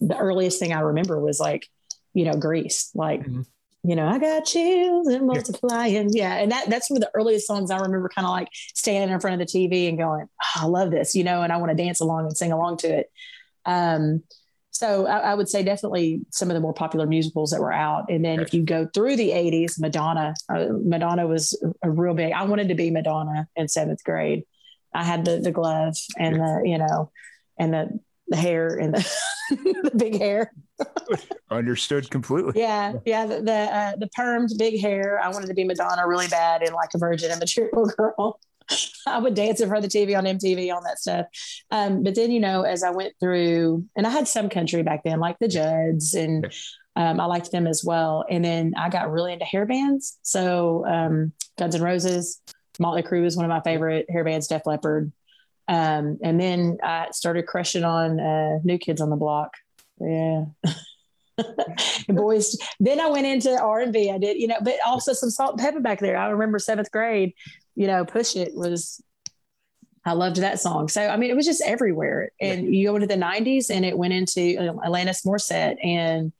[0.00, 1.66] the earliest thing I remember was like
[2.12, 3.20] you know Grease, like.
[3.20, 3.42] Mm-hmm
[3.86, 6.08] you know, I got chills and multiplying.
[6.10, 6.36] Yeah.
[6.36, 9.20] And that that's one of the earliest songs I remember kind of like standing in
[9.20, 11.68] front of the TV and going, oh, I love this, you know, and I want
[11.68, 13.12] to dance along and sing along to it.
[13.66, 14.22] Um,
[14.70, 18.06] so I, I, would say definitely some of the more popular musicals that were out.
[18.10, 22.32] And then if you go through the 80s, Madonna, uh, Madonna was a real big,
[22.32, 24.44] I wanted to be Madonna in seventh grade.
[24.92, 27.12] I had the, the glove and the, you know,
[27.58, 29.10] and the, the hair and the,
[29.50, 30.52] the big hair.
[31.50, 32.60] Understood completely.
[32.60, 33.26] Yeah, yeah.
[33.26, 35.20] The the, uh, the permed big hair.
[35.22, 38.40] I wanted to be Madonna really bad and like a virgin and material girl.
[39.06, 41.26] I would dance in front of the TV on MTV, all that stuff.
[41.70, 45.02] Um, but then, you know, as I went through, and I had some country back
[45.04, 46.50] then, like the Judds, and
[46.96, 48.24] um, I liked them as well.
[48.30, 50.18] And then I got really into hair bands.
[50.22, 52.40] So um, Guns N' Roses,
[52.78, 55.12] Motley Crue is one of my favorite hair bands, Def Leppard.
[55.66, 59.52] Um, and then I started crushing on uh, New Kids on the Block.
[60.00, 60.44] Yeah.
[62.08, 62.56] boys.
[62.80, 64.10] Then I went into R and B.
[64.10, 66.16] I did, you know, but also some Salt-N-Pepa back there.
[66.16, 67.34] I remember seventh grade,
[67.74, 69.02] you know, push it was.
[70.06, 70.88] I loved that song.
[70.88, 72.30] So I mean, it was just everywhere.
[72.38, 72.70] And yeah.
[72.70, 76.30] you go into the '90s, and it went into uh, Alanis Morissette and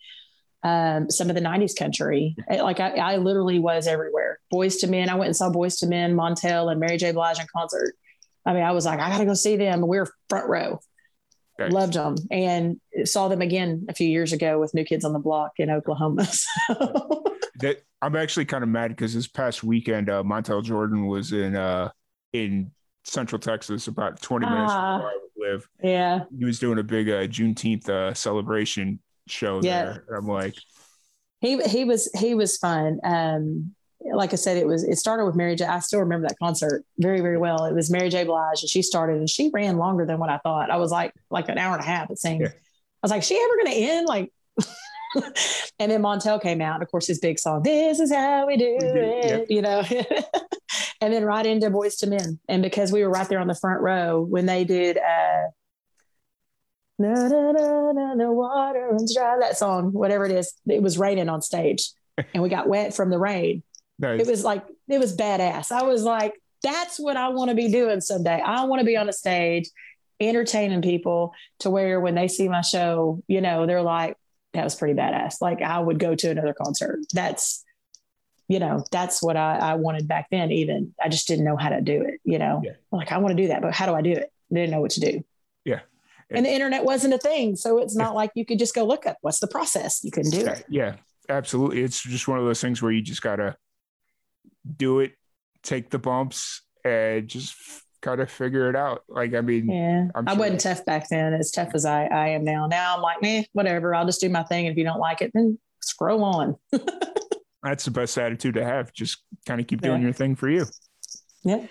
[0.62, 2.36] um, some of the '90s country.
[2.50, 4.38] Like I, I literally was everywhere.
[4.52, 5.08] Boyz II Men.
[5.08, 7.12] I went and saw Boyz II Men, Montell, and Mary J.
[7.12, 7.94] Blige in concert.
[8.46, 9.86] I mean, I was like, I got to go see them.
[9.86, 10.80] We are front row.
[11.58, 11.70] Right.
[11.70, 15.20] Loved them and saw them again a few years ago with New Kids on the
[15.20, 16.26] Block in Oklahoma.
[16.66, 17.24] So.
[17.60, 21.56] that I'm actually kind of mad because this past weekend, uh, Montell Jordan was in
[21.56, 21.90] uh,
[22.32, 22.72] in
[23.04, 25.68] Central Texas, about 20 minutes uh, from where I live.
[25.82, 29.84] Yeah, he was doing a big uh, Juneteenth uh, celebration show yeah.
[29.84, 30.16] there.
[30.16, 30.54] I'm like,
[31.40, 32.98] he he was he was fun.
[33.04, 33.74] Um,
[34.12, 35.64] like I said, it was it started with Mary J.
[35.64, 37.64] I still remember that concert very very well.
[37.64, 38.24] It was Mary J.
[38.24, 40.70] Blige, and she started, and she ran longer than what I thought.
[40.70, 42.10] I was like like an hour and a half.
[42.10, 42.42] It seemed.
[42.42, 42.48] Yeah.
[42.48, 44.06] I was like, she ever going to end?
[44.06, 44.32] Like.
[45.78, 48.56] and then Montell came out, and of course his big song, "This is how we
[48.56, 49.82] do it," you know.
[51.00, 53.54] and then right into Boyz II Men, and because we were right there on the
[53.54, 54.98] front row when they did.
[54.98, 55.48] uh
[56.98, 59.36] no, no, no, no, no, water runs dry.
[59.40, 61.90] That song, whatever it is, it was raining on stage,
[62.34, 63.62] and we got wet from the rain.
[63.98, 64.20] Nice.
[64.20, 65.70] It was like it was badass.
[65.72, 68.40] I was like, that's what I want to be doing someday.
[68.40, 69.70] I want to be on a stage
[70.20, 74.16] entertaining people to where when they see my show, you know, they're like,
[74.52, 75.40] that was pretty badass.
[75.40, 77.00] Like I would go to another concert.
[77.12, 77.64] That's,
[78.48, 80.52] you know, that's what I, I wanted back then.
[80.52, 82.72] Even I just didn't know how to do it, you know, yeah.
[82.92, 84.32] like I want to do that, but how do I do it?
[84.50, 85.24] I didn't know what to do.
[85.64, 85.80] Yeah.
[86.30, 87.56] And the internet wasn't a thing.
[87.56, 90.02] So it's not like you could just go look up what's the process.
[90.02, 90.64] You couldn't do it.
[90.68, 90.96] Yeah,
[91.28, 91.82] absolutely.
[91.82, 93.56] It's just one of those things where you just gotta
[94.76, 95.12] do it,
[95.62, 97.54] take the bumps, and just
[98.04, 99.02] kind of figure it out.
[99.08, 100.24] Like, I mean, yeah, sure.
[100.26, 102.66] I wasn't tough back then, as tough as I, I am now.
[102.66, 103.94] Now I'm like, man, whatever.
[103.94, 104.66] I'll just do my thing.
[104.66, 106.56] If you don't like it, then scroll on.
[107.62, 108.92] That's the best attitude to have.
[108.92, 110.04] Just kind of keep doing yeah.
[110.04, 110.66] your thing for you.
[111.44, 111.66] Yeah.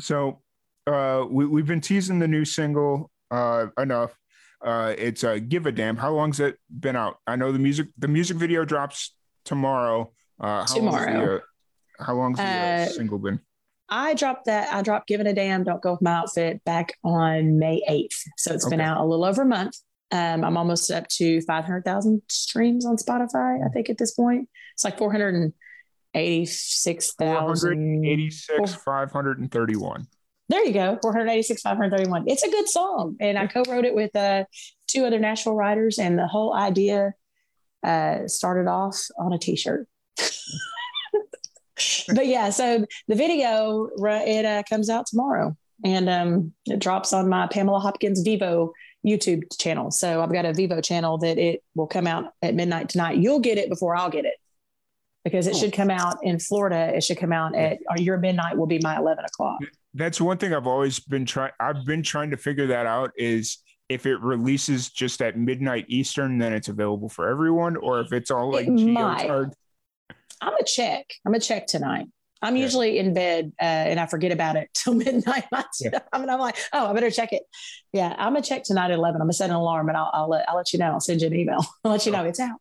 [0.00, 0.42] So,
[0.86, 4.14] uh, we, we've been teasing the new single uh, enough.
[4.62, 7.16] Uh, it's uh, "Give a Damn." How long's it been out?
[7.26, 7.88] I know the music.
[7.96, 9.14] The music video drops
[9.46, 10.12] tomorrow.
[10.38, 11.40] Uh, tomorrow.
[12.00, 13.40] How long's the uh, uh, single been?
[13.88, 14.72] I dropped that.
[14.72, 18.52] I dropped "Giving a Damn." Don't go with my outfit back on May eighth, so
[18.54, 18.76] it's okay.
[18.76, 19.76] been out a little over a month.
[20.12, 23.64] Um, I'm almost up to five hundred thousand streams on Spotify.
[23.64, 25.52] I think at this point, it's like four hundred and
[26.14, 28.04] eighty-six thousand.
[28.04, 30.06] Eighty-six, five hundred and thirty-one.
[30.48, 32.24] There you go, four hundred eighty-six, five hundred thirty-one.
[32.28, 34.44] It's a good song, and I co-wrote it with uh,
[34.86, 37.14] two other Nashville writers, and the whole idea
[37.84, 39.88] uh, started off on a T-shirt.
[42.14, 47.28] but yeah, so the video it uh, comes out tomorrow, and um, it drops on
[47.28, 48.70] my Pamela Hopkins Vevo
[49.06, 49.90] YouTube channel.
[49.90, 53.18] So I've got a Vevo channel that it will come out at midnight tonight.
[53.18, 54.34] You'll get it before I'll get it
[55.24, 56.94] because it should come out in Florida.
[56.94, 59.60] It should come out at your midnight will be my eleven o'clock.
[59.94, 61.52] That's one thing I've always been trying.
[61.58, 63.12] I've been trying to figure that out.
[63.16, 68.12] Is if it releases just at midnight Eastern, then it's available for everyone, or if
[68.12, 69.52] it's all like geotard.
[70.40, 71.06] I'm a check.
[71.26, 72.06] I'm a check tonight.
[72.42, 72.62] I'm yeah.
[72.62, 75.44] usually in bed uh, and I forget about it till midnight.
[75.80, 75.98] yeah.
[76.12, 77.42] I mean, I'm like, oh, I better check it.
[77.92, 79.20] Yeah, I'm gonna check tonight at 11.
[79.20, 80.92] I'm gonna set an alarm and I'll, I'll let I'll let you know.
[80.92, 81.64] I'll send you an email.
[81.84, 82.60] I'll let you know it's out.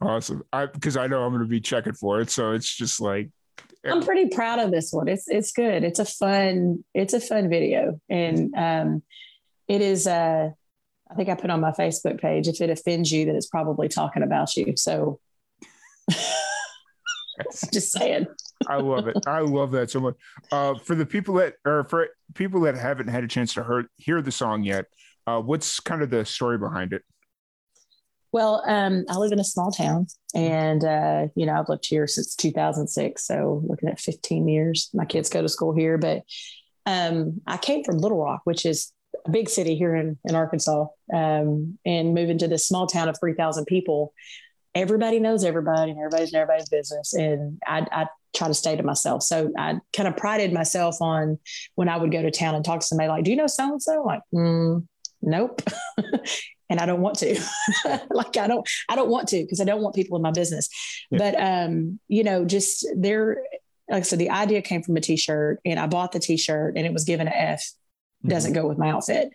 [0.00, 0.42] awesome.
[0.52, 3.30] I because I know I'm gonna be checking for it, so it's just like.
[3.84, 5.08] I'm pretty proud of this one.
[5.08, 5.82] It's it's good.
[5.82, 9.02] It's a fun it's a fun video and um,
[9.66, 10.06] it is.
[10.06, 10.50] Uh,
[11.10, 12.48] I think I put on my Facebook page.
[12.48, 14.74] If it offends you, that it's probably talking about you.
[14.76, 15.18] So.
[17.72, 18.26] Just saying.
[18.68, 19.16] I love it.
[19.26, 20.14] I love that so much.
[20.50, 23.90] Uh, for the people that, or for people that haven't had a chance to hear,
[23.96, 24.86] hear the song yet,
[25.26, 27.02] uh, what's kind of the story behind it?
[28.32, 32.06] Well, um, I live in a small town, and uh, you know I've lived here
[32.06, 34.88] since 2006, so looking at 15 years.
[34.94, 36.22] My kids go to school here, but
[36.86, 38.90] um, I came from Little Rock, which is
[39.26, 43.20] a big city here in, in Arkansas, um, and moving to this small town of
[43.20, 44.14] 3,000 people
[44.74, 47.14] everybody knows everybody and everybody's in everybody's business.
[47.14, 49.22] And I, I try to stay to myself.
[49.22, 51.38] So I kind of prided myself on
[51.74, 54.02] when I would go to town and talk to somebody like, do you know so-and-so?
[54.02, 54.86] Like, mm,
[55.20, 55.62] nope.
[56.70, 57.38] and I don't want to,
[58.10, 60.68] like, I don't, I don't want to, because I don't want people in my business,
[61.10, 61.18] yeah.
[61.18, 63.42] but, um, you know, just there,
[63.90, 66.86] like I said, the idea came from a t-shirt and I bought the t-shirt and
[66.86, 67.62] it was given an F.
[68.26, 68.62] Doesn't mm-hmm.
[68.62, 69.30] go with my outfit.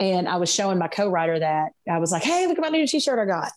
[0.00, 2.86] And I was showing my co-writer that I was like, Hey, look at my new
[2.86, 3.52] t-shirt I got.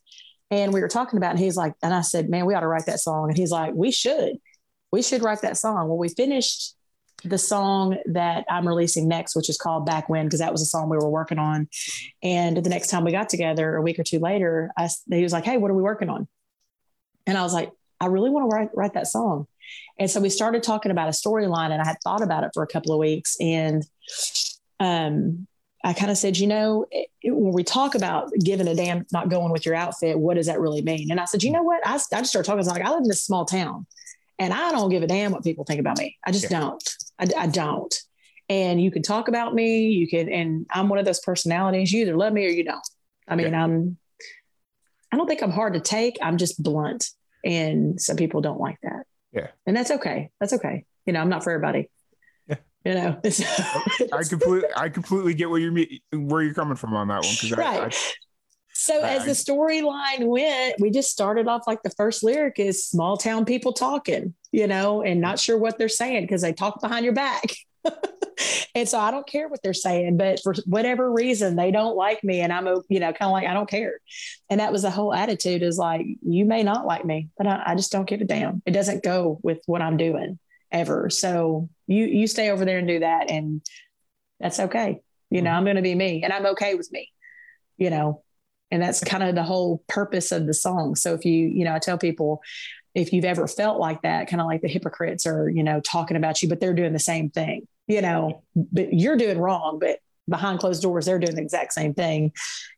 [0.52, 2.68] And we were talking about, and he's like, and I said, man, we ought to
[2.68, 3.30] write that song.
[3.30, 4.38] And he's like, we should,
[4.92, 5.88] we should write that song.
[5.88, 6.76] Well, we finished
[7.24, 10.66] the song that I'm releasing next, which is called Back When, because that was a
[10.66, 11.68] song we were working on.
[12.22, 15.34] And the next time we got together, a week or two later, I, he was
[15.34, 16.28] like, Hey, what are we working on?
[17.26, 19.48] And I was like, I really want to write, write that song.
[19.98, 22.62] And so we started talking about a storyline, and I had thought about it for
[22.62, 23.38] a couple of weeks.
[23.40, 23.84] And
[24.80, 25.48] um,
[25.86, 29.06] I kind of said, you know, it, it, when we talk about giving a damn
[29.14, 31.12] not going with your outfit, what does that really mean?
[31.12, 31.86] And I said, you know what?
[31.86, 32.54] I, I just started talking.
[32.54, 33.86] I was like, I live in this small town
[34.40, 36.18] and I don't give a damn what people think about me.
[36.26, 36.60] I just yeah.
[36.60, 36.90] don't.
[37.20, 37.94] I, I don't.
[38.50, 39.90] And you can talk about me.
[39.90, 41.92] You can, and I'm one of those personalities.
[41.92, 42.88] You either love me or you don't.
[43.28, 43.64] I mean, yeah.
[43.64, 43.98] I'm,
[45.12, 46.18] I don't think I'm hard to take.
[46.20, 47.12] I'm just blunt.
[47.44, 49.06] And some people don't like that.
[49.32, 49.48] Yeah.
[49.68, 50.32] And that's okay.
[50.40, 50.86] That's okay.
[51.06, 51.92] You know, I'm not for everybody.
[52.86, 53.20] You know,
[54.14, 55.74] I completely, I completely get where you're,
[56.14, 57.60] where you're coming from on that one.
[57.60, 57.82] Right.
[57.82, 57.92] I, I,
[58.78, 63.18] so as the storyline went, we just started off like the first lyric is small
[63.18, 67.04] town people talking, you know, and not sure what they're saying because they talk behind
[67.06, 67.56] your back.
[68.76, 72.24] and so I don't care what they're saying, but for whatever reason, they don't like
[72.24, 72.42] me.
[72.42, 74.00] And I'm, you know, kind of like, I don't care.
[74.50, 77.64] And that was the whole attitude is like, you may not like me, but I,
[77.68, 78.62] I just don't give a damn.
[78.66, 80.38] It doesn't go with what I'm doing
[80.76, 81.10] ever.
[81.10, 83.32] So you, you stay over there and do that.
[83.32, 83.62] And
[84.40, 85.00] that's okay.
[85.30, 85.58] You know, mm-hmm.
[85.58, 87.12] I'm going to be me and I'm okay with me,
[87.78, 88.22] you know,
[88.70, 90.96] and that's kind of the whole purpose of the song.
[90.96, 92.42] So if you, you know, I tell people,
[92.94, 96.18] if you've ever felt like that, kind of like the hypocrites are, you know, talking
[96.18, 100.00] about you, but they're doing the same thing you know, but you're doing wrong, but
[100.30, 102.32] behind closed doors, they're doing the exact same thing,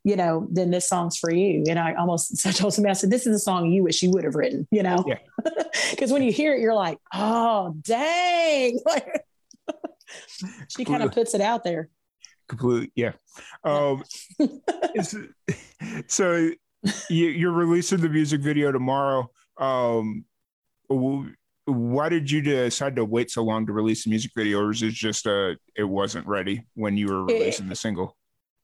[0.04, 1.64] you know, then this song's for you.
[1.70, 4.12] And I almost I told somebody, I said, this is a song you wish you
[4.12, 5.04] would have written, you know?
[5.44, 5.62] Because
[6.00, 6.08] yeah.
[6.14, 8.80] when you hear it, you're like, oh, dang.
[10.70, 11.90] she kind of puts it out there.
[12.48, 12.92] Completely.
[12.96, 13.12] Yeah.
[13.64, 14.04] Um,
[16.08, 16.52] so
[17.10, 19.30] you, are releasing the music video tomorrow.
[19.58, 20.24] Um,
[21.68, 24.82] why did you decide to wait so long to release the music video or is
[24.82, 28.16] it just uh it wasn't ready when you were releasing it, the single?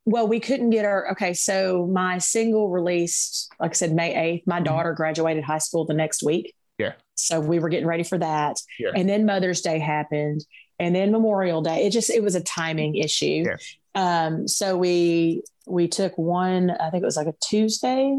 [0.06, 4.48] Well we couldn't get our okay so my single released like i said may 8th
[4.48, 4.64] my mm-hmm.
[4.64, 6.54] daughter graduated high school the next week.
[6.80, 6.94] Yeah.
[7.16, 8.58] So we were getting ready for that.
[8.80, 8.92] Yeah.
[8.96, 10.46] and then mother's day happened
[10.80, 11.86] and then memorial day.
[11.86, 13.44] It just it was a timing issue.
[13.46, 14.24] Yeah.
[14.28, 18.18] um so we we took one i think it was like a tuesday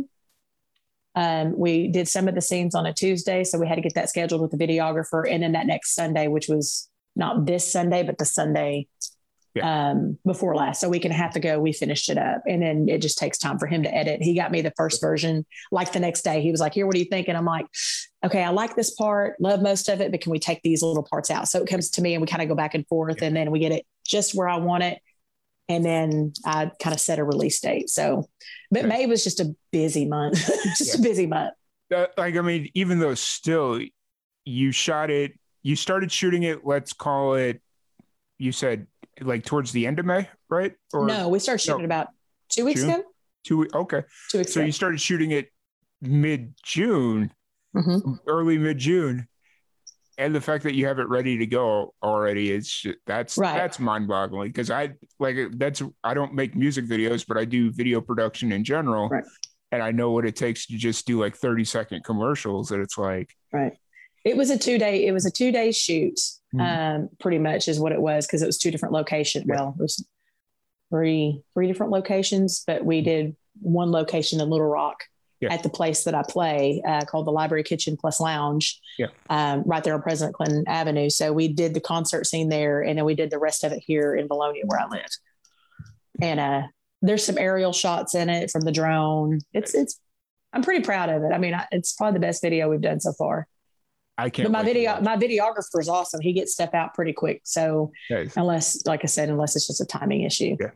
[1.14, 3.94] um, we did some of the scenes on a Tuesday, so we had to get
[3.94, 5.30] that scheduled with the videographer.
[5.30, 8.88] And then that next Sunday, which was not this Sunday, but the Sunday
[9.54, 9.90] yeah.
[9.90, 11.60] um, before last, so we can have to go.
[11.60, 14.20] We finished it up, and then it just takes time for him to edit.
[14.20, 16.40] He got me the first version like the next day.
[16.40, 17.66] He was like, "Here, what do you think?" And I'm like,
[18.24, 21.04] "Okay, I like this part, love most of it, but can we take these little
[21.04, 23.18] parts out?" So it comes to me, and we kind of go back and forth,
[23.20, 23.28] yeah.
[23.28, 24.98] and then we get it just where I want it
[25.68, 27.88] and then I kind of set a release date.
[27.90, 28.28] So,
[28.70, 30.36] but May was just a busy month,
[30.76, 31.00] just yeah.
[31.00, 31.54] a busy month.
[31.94, 33.80] Uh, like, I mean, even though still
[34.44, 37.62] you shot it, you started shooting it, let's call it,
[38.38, 38.86] you said
[39.20, 40.72] like towards the end of May, right?
[40.92, 42.08] Or no, we started shooting no, about
[42.48, 42.90] two weeks June?
[42.90, 43.04] ago.
[43.44, 43.74] Two weeks.
[43.74, 44.02] okay.
[44.30, 44.66] Two weeks so ago.
[44.66, 45.50] you started shooting it
[46.00, 47.32] mid June,
[47.74, 48.14] mm-hmm.
[48.26, 49.28] early mid June
[50.18, 53.56] and the fact that you have it ready to go already is that's right.
[53.56, 58.00] that's mind-boggling because i like that's i don't make music videos but i do video
[58.00, 59.24] production in general right.
[59.72, 62.98] and i know what it takes to just do like 30 second commercials and it's
[62.98, 63.76] like right
[64.24, 66.18] it was a two day it was a two day shoot
[66.54, 66.60] mm-hmm.
[66.60, 69.56] um pretty much is what it was because it was two different locations yeah.
[69.56, 70.04] well it was
[70.90, 75.04] three three different locations but we did one location in little rock
[75.44, 75.54] yeah.
[75.54, 79.08] at the place that I play uh, called the Library Kitchen Plus Lounge, yeah.
[79.30, 81.10] um, right there on President Clinton Avenue.
[81.10, 83.82] So we did the concert scene there, and then we did the rest of it
[83.86, 85.10] here in Vilonia, where I live.
[86.20, 86.62] And uh,
[87.02, 89.40] there's some aerial shots in it from the drone.
[89.52, 90.00] It's it's.
[90.52, 91.32] I'm pretty proud of it.
[91.32, 93.48] I mean, I, it's probably the best video we've done so far.
[94.16, 94.46] I can't.
[94.46, 96.20] But my video, my videographer is awesome.
[96.20, 97.40] He gets stuff out pretty quick.
[97.42, 98.36] So nice.
[98.36, 100.56] unless, like I said, unless it's just a timing issue.
[100.60, 100.70] Yeah.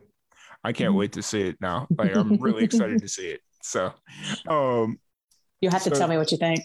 [0.64, 1.86] I can't wait to see it now.
[1.96, 3.40] Like I'm really excited to see it.
[3.62, 3.92] So,
[4.48, 4.98] um,
[5.60, 6.64] you'll have so, to tell me what you think.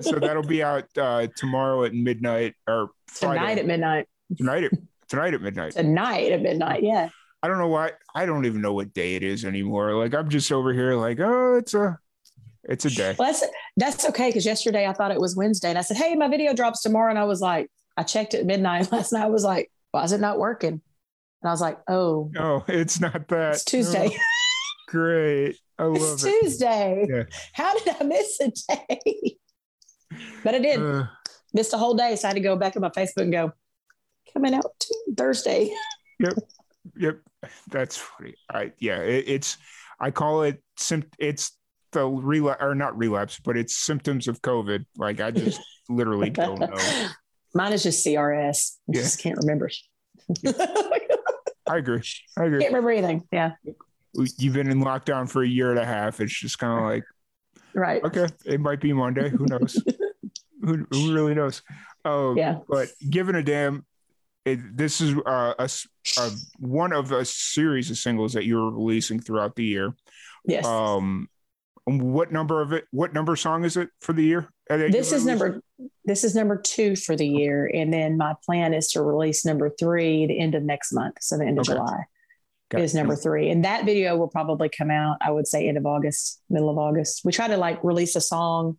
[0.00, 3.38] so that'll be out uh, tomorrow at midnight or Friday.
[3.38, 4.08] tonight at midnight.
[4.36, 4.72] Tonight at
[5.08, 5.72] tonight at midnight.
[5.72, 6.82] Tonight at midnight.
[6.82, 7.08] Yeah.
[7.42, 7.92] I don't know why.
[8.14, 9.94] I don't even know what day it is anymore.
[9.94, 11.98] Like I'm just over here, like, oh, it's a,
[12.64, 13.14] it's a day.
[13.18, 13.44] Well, that's
[13.76, 16.54] that's okay because yesterday I thought it was Wednesday, and I said, hey, my video
[16.54, 19.22] drops tomorrow, and I was like, I checked at midnight last night.
[19.22, 20.80] I was like, why is it not working?
[21.42, 23.54] And I was like, oh, no, it's not that.
[23.54, 24.08] It's Tuesday.
[24.08, 24.16] No.
[24.88, 25.58] Great.
[25.78, 26.40] I love it's it.
[26.40, 27.06] Tuesday.
[27.08, 27.22] Yeah.
[27.52, 29.36] How did I miss a day?
[30.44, 30.80] But I did.
[30.80, 31.06] Uh,
[31.52, 32.14] missed a whole day.
[32.16, 33.52] So I had to go back on my Facebook and go,
[34.32, 34.84] coming out
[35.16, 35.74] Thursday.
[36.18, 36.32] Yep.
[36.96, 37.18] Yep.
[37.68, 38.36] That's funny.
[38.50, 39.58] I, yeah, it, it's,
[40.00, 40.62] I call it,
[41.18, 41.52] it's
[41.92, 44.86] the relapse or not relapse, but it's symptoms of COVID.
[44.96, 45.60] Like I just
[45.90, 47.08] literally don't know.
[47.54, 48.76] Mine is just CRS.
[48.88, 49.02] I yeah.
[49.02, 49.68] just can't remember.
[50.46, 52.02] I agree.
[52.38, 52.60] I agree.
[52.60, 53.28] Can't remember anything.
[53.30, 53.52] Yeah.
[54.38, 56.20] You've been in lockdown for a year and a half.
[56.20, 57.04] It's just kind of like,
[57.74, 58.02] right.
[58.04, 58.26] Okay.
[58.44, 59.28] It might be Monday.
[59.28, 59.82] Who knows?
[60.62, 61.62] who, who really knows?
[62.04, 62.58] Oh, yeah.
[62.68, 63.84] But given a damn,
[64.44, 65.70] it, this is uh, a,
[66.18, 69.94] a, one of a series of singles that you were releasing throughout the year.
[70.44, 70.64] Yes.
[70.64, 71.28] Um,
[71.84, 72.84] what number of it?
[72.90, 74.48] What number song is it for the year?
[74.68, 75.60] This is number.
[76.04, 79.70] This is number two for the year, and then my plan is to release number
[79.70, 81.74] three the end of next month, so the end of okay.
[81.74, 82.06] July
[82.68, 85.18] Got is number three, and that video will probably come out.
[85.20, 87.22] I would say end of August, middle of August.
[87.24, 88.78] We try to like release a song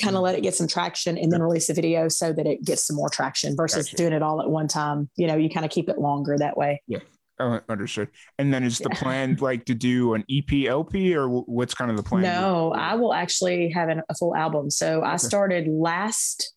[0.00, 2.64] kind of let it get some traction and then release a video so that it
[2.64, 3.96] gets some more traction versus gotcha.
[3.96, 5.10] doing it all at one time.
[5.16, 6.82] You know, you kind of keep it longer that way.
[6.86, 7.00] Yeah.
[7.38, 8.08] Oh, understood.
[8.38, 8.98] And then is the yeah.
[8.98, 12.22] plan like to do an EP LP or what's kind of the plan?
[12.22, 14.70] No, I will actually have an, a full album.
[14.70, 15.08] So okay.
[15.08, 16.54] I started last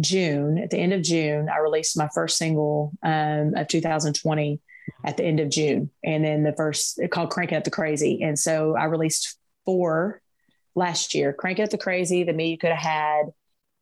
[0.00, 4.60] June, at the end of June, I released my first single um, of 2020
[5.04, 5.90] at the end of June.
[6.04, 8.22] And then the first called Cranking Up the Crazy.
[8.22, 10.20] And so I released four
[10.74, 11.32] last year.
[11.32, 13.22] Crank Up the Crazy, The Me You Could Have Had,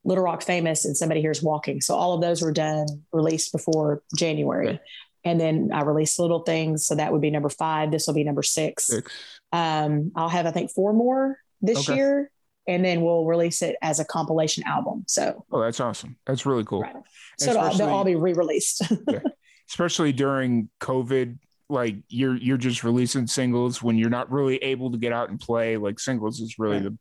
[0.04, 1.80] Little Rock Famous, and Somebody Here's Walking.
[1.80, 4.68] So all of those were done, released before January.
[4.68, 4.80] Okay.
[5.24, 6.86] And then I released Little Things.
[6.86, 7.90] So that would be number five.
[7.90, 8.86] This will be number six.
[8.86, 9.12] six.
[9.52, 11.96] Um, I'll have, I think, four more this okay.
[11.96, 12.30] year.
[12.68, 15.04] And then we'll release it as a compilation album.
[15.06, 16.16] So, oh, that's awesome.
[16.26, 16.82] That's really cool.
[16.82, 16.96] Right.
[17.38, 18.82] So they'll all be re released.
[19.08, 19.20] yeah.
[19.68, 24.98] Especially during COVID, like you're you're just releasing singles when you're not really able to
[24.98, 26.96] get out and play like singles is really the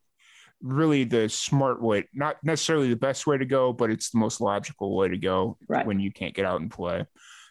[0.62, 4.42] really the smart way not necessarily the best way to go but it's the most
[4.42, 5.86] logical way to go right.
[5.86, 7.06] when you can't get out and play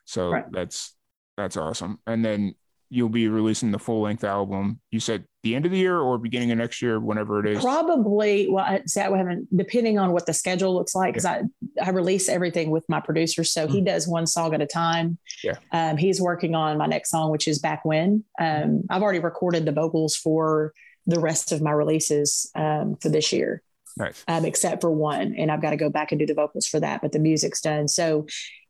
[0.05, 0.51] so right.
[0.51, 0.97] that's
[1.37, 2.55] that's awesome and then
[2.95, 4.81] you'll be releasing the full length album.
[4.93, 7.63] You said the end of the year or beginning of next year, whenever it is.
[7.63, 8.49] Probably.
[8.49, 11.43] Well, I say I haven't, depending on what the schedule looks like, because yeah.
[11.83, 13.75] I I release everything with my producer, so mm-hmm.
[13.75, 15.19] he does one song at a time.
[15.43, 15.57] Yeah.
[15.73, 18.25] Um, he's working on my next song, which is Back When.
[18.41, 20.73] Um, I've already recorded the vocals for
[21.07, 23.63] the rest of my releases um, for this year.
[23.97, 24.25] Nice.
[24.27, 26.81] Um, except for one, and I've got to go back and do the vocals for
[26.81, 27.87] that, but the music's done.
[27.89, 28.27] So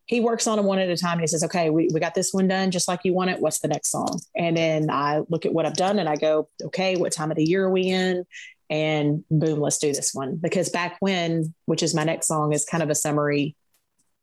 [0.06, 2.14] he works on them one at a time and he says, okay, we, we got
[2.14, 3.40] this one done just like you want it.
[3.40, 4.20] What's the next song?
[4.36, 7.36] And then I look at what I've done and I go, okay, what time of
[7.36, 8.24] the year are we in?
[8.68, 10.36] And boom, let's do this one.
[10.36, 13.56] Because back when, which is my next song, is kind of a summary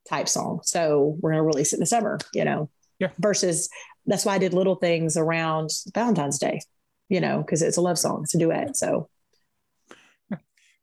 [0.08, 0.62] type song.
[0.63, 3.10] So we're going to release it in the summer, you know, yeah.
[3.20, 3.70] versus
[4.06, 6.62] that's why I did little things around Valentine's Day,
[7.10, 8.76] you know, because it's a love song, it's a duet.
[8.76, 9.10] So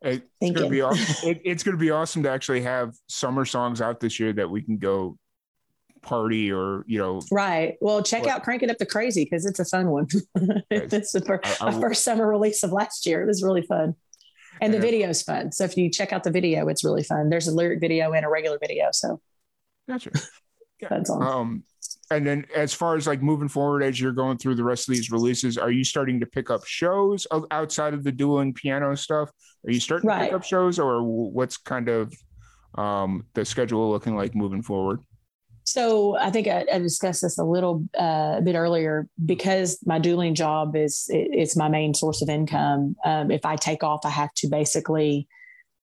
[0.03, 0.73] it's Thank gonna you.
[0.73, 1.17] be awesome.
[1.31, 4.63] It, it's gonna be awesome to actually have summer songs out this year that we
[4.63, 5.19] can go
[6.03, 7.77] party or you know right.
[7.81, 8.31] Well check what?
[8.31, 10.07] out cranking up the crazy because it's a fun one.
[10.71, 13.23] It's the fir- I, I, my first summer release of last year.
[13.23, 13.95] It was really fun.
[14.61, 15.53] And the video is fun.
[15.53, 17.29] So if you check out the video it's really fun.
[17.29, 19.21] There's a lyric video and a regular video so
[19.89, 20.11] gotcha.
[20.89, 21.65] That's um
[22.11, 24.94] and then as far as like moving forward as you're going through the rest of
[24.94, 29.31] these releases are you starting to pick up shows outside of the dueling piano stuff
[29.66, 30.18] are you starting right.
[30.18, 32.12] to pick up shows or what's kind of
[32.75, 35.01] um, the schedule looking like moving forward
[35.64, 39.99] so I think I, I discussed this a little uh, a bit earlier because my
[39.99, 42.97] dueling job is it, it's my main source of income.
[43.05, 45.29] Um, if I take off, I have to basically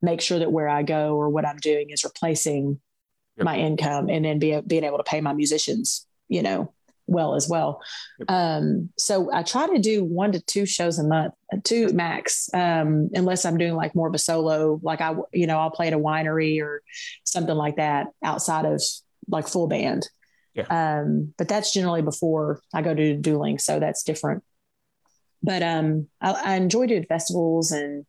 [0.01, 2.79] make sure that where I go or what I'm doing is replacing
[3.37, 3.45] yep.
[3.45, 6.73] my income, and then be, being able to pay my musicians you know,
[7.07, 7.81] well as well.
[8.27, 11.33] Um, so I try to do one to two shows a month,
[11.63, 15.59] two max, um, unless I'm doing like more of a solo, like I, you know,
[15.59, 16.81] I'll play at a winery or
[17.23, 18.81] something like that outside of
[19.27, 20.07] like full band.
[20.53, 20.65] Yeah.
[20.69, 23.59] Um, but that's generally before I go to dueling.
[23.59, 24.43] So that's different.
[25.43, 28.05] But um, I, I enjoy doing festivals and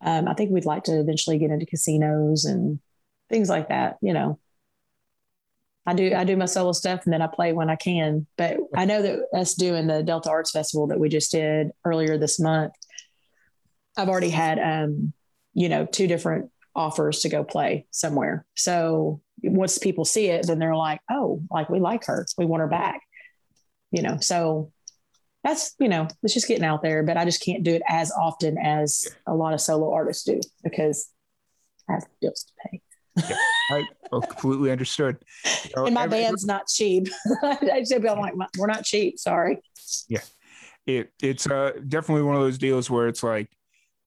[0.00, 2.78] um, I think we'd like to eventually get into casinos and
[3.28, 4.38] things like that, you know.
[5.88, 8.26] I do I do my solo stuff and then I play when I can.
[8.36, 12.18] But I know that us doing the Delta Arts Festival that we just did earlier
[12.18, 12.74] this month,
[13.96, 15.14] I've already had um,
[15.54, 18.44] you know, two different offers to go play somewhere.
[18.54, 22.26] So once people see it, then they're like, oh, like we like her.
[22.36, 23.00] We want her back.
[23.90, 24.70] You know, so
[25.42, 28.12] that's, you know, it's just getting out there, but I just can't do it as
[28.12, 31.10] often as a lot of solo artists do because
[31.88, 32.82] I have bills to pay.
[33.28, 33.36] Yeah,
[33.70, 35.18] I completely understood.
[35.64, 37.08] You know, and my every, band's not cheap.
[37.42, 39.18] I said, I'm like, we're not cheap.
[39.18, 39.60] Sorry.
[40.08, 40.20] Yeah,
[40.86, 43.48] it it's uh, definitely one of those deals where it's like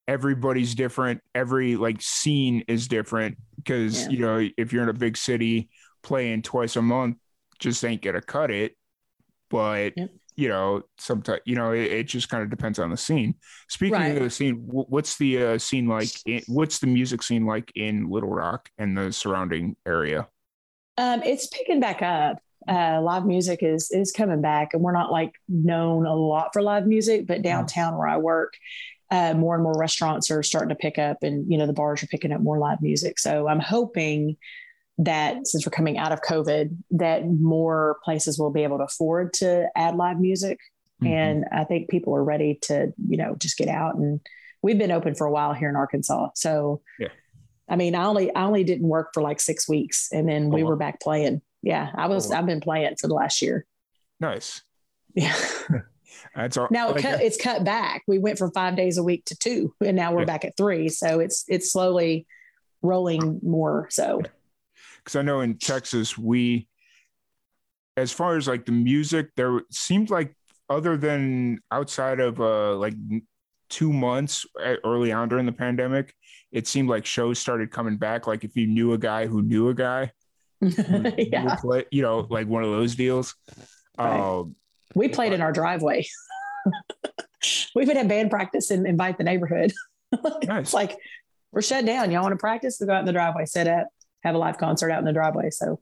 [0.07, 1.21] everybody's different.
[1.35, 4.09] Every like scene is different because, yeah.
[4.09, 5.69] you know, if you're in a big city
[6.03, 7.17] playing twice a month,
[7.59, 8.75] just ain't gonna cut it.
[9.49, 10.09] But yep.
[10.41, 13.35] You know, sometimes you know it, it just kind of depends on the scene.
[13.69, 14.17] Speaking right.
[14.17, 16.09] of the scene, what's the uh, scene like?
[16.25, 20.27] In, what's the music scene like in Little Rock and the surrounding area?
[20.97, 22.39] Um, it's picking back up.
[22.67, 26.63] Uh, live music is is coming back, and we're not like known a lot for
[26.63, 28.55] live music, but downtown where I work,
[29.11, 32.01] uh, more and more restaurants are starting to pick up, and you know the bars
[32.01, 33.19] are picking up more live music.
[33.19, 34.37] So I'm hoping
[35.01, 39.33] that since we're coming out of COVID, that more places will be able to afford
[39.33, 40.59] to add live music.
[41.01, 41.13] Mm-hmm.
[41.13, 43.95] And I think people are ready to, you know, just get out.
[43.95, 44.21] And
[44.61, 46.29] we've been open for a while here in Arkansas.
[46.35, 47.09] So, yeah.
[47.67, 50.61] I mean, I only I only didn't work for like six weeks, and then we
[50.61, 51.41] oh, were back playing.
[51.63, 52.29] Yeah, I was.
[52.29, 53.65] Oh, I've been playing for the last year.
[54.19, 54.61] Nice.
[55.15, 55.33] Yeah.
[56.35, 56.67] That's all.
[56.69, 58.03] Now like, cut, it's cut back.
[58.07, 60.25] We went from five days a week to two, and now we're yeah.
[60.25, 60.89] back at three.
[60.89, 62.27] So it's it's slowly
[62.81, 63.87] rolling more.
[63.89, 64.21] So
[65.03, 66.67] because I know in Texas we,
[67.97, 70.35] as far as like the music, there seemed like
[70.69, 72.93] other than outside of uh like
[73.69, 74.45] two months
[74.83, 76.13] early on during the pandemic,
[76.51, 78.27] it seemed like shows started coming back.
[78.27, 80.11] Like if you knew a guy who knew a guy,
[80.61, 81.55] yeah.
[81.55, 83.35] play, you know, like one of those deals.
[83.97, 84.19] Right.
[84.19, 84.55] Um,
[84.93, 86.05] we played in our driveway.
[87.75, 89.73] we would have band practice and invite the neighborhood.
[90.43, 90.61] nice.
[90.61, 90.97] It's like
[91.51, 92.11] we're shut down.
[92.11, 92.77] Y'all want to practice?
[92.77, 93.87] To go out in the driveway, set up
[94.23, 95.49] have a live concert out in the driveway.
[95.49, 95.79] So,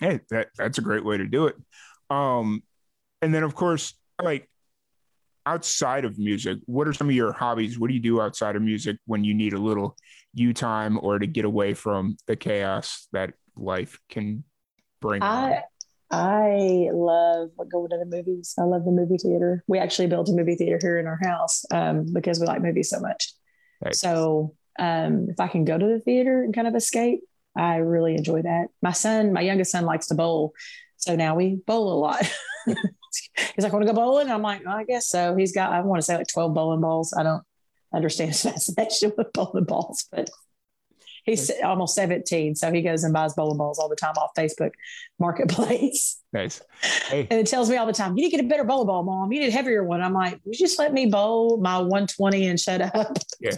[0.00, 1.56] hey, that that's a great way to do it.
[2.10, 2.62] Um,
[3.22, 4.48] and then of course, like
[5.46, 7.78] outside of music, what are some of your hobbies?
[7.78, 9.96] What do you do outside of music when you need a little
[10.34, 14.44] you time or to get away from the chaos that life can
[15.00, 15.22] bring?
[15.22, 15.62] I on?
[16.10, 18.54] I love going to the movies.
[18.58, 19.62] I love the movie theater.
[19.66, 22.88] We actually built a movie theater here in our house um, because we like movies
[22.88, 23.32] so much.
[23.84, 23.94] Right.
[23.94, 27.20] So um, if I can go to the theater and kind of escape,
[27.56, 28.68] I really enjoy that.
[28.82, 30.54] My son, my youngest son, likes to bowl,
[30.96, 32.30] so now we bowl a lot.
[32.66, 35.80] He's like, "Want to go bowling?" I'm like, oh, "I guess so." He's got, I
[35.80, 37.14] want to say, like 12 bowling balls.
[37.16, 37.42] I don't
[37.92, 40.30] understand his fascination with bowling balls, but
[41.28, 44.72] he's almost 17 so he goes and buys bowling balls all the time off facebook
[45.18, 46.60] marketplace nice
[47.08, 47.26] hey.
[47.30, 49.02] and it tells me all the time you need to get a better bowling ball
[49.02, 52.48] mom you need a heavier one i'm like you just let me bowl my 120
[52.48, 53.52] and shut up yeah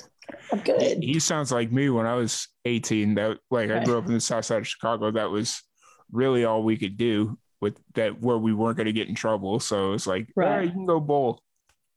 [0.52, 1.02] I'm good.
[1.02, 3.14] He sounds like me when I was 18.
[3.14, 5.10] That like I grew up in the south side of Chicago.
[5.10, 5.62] That was
[6.12, 9.60] really all we could do with that where we weren't going to get in trouble.
[9.60, 11.42] So it's like, right, you can go bowl.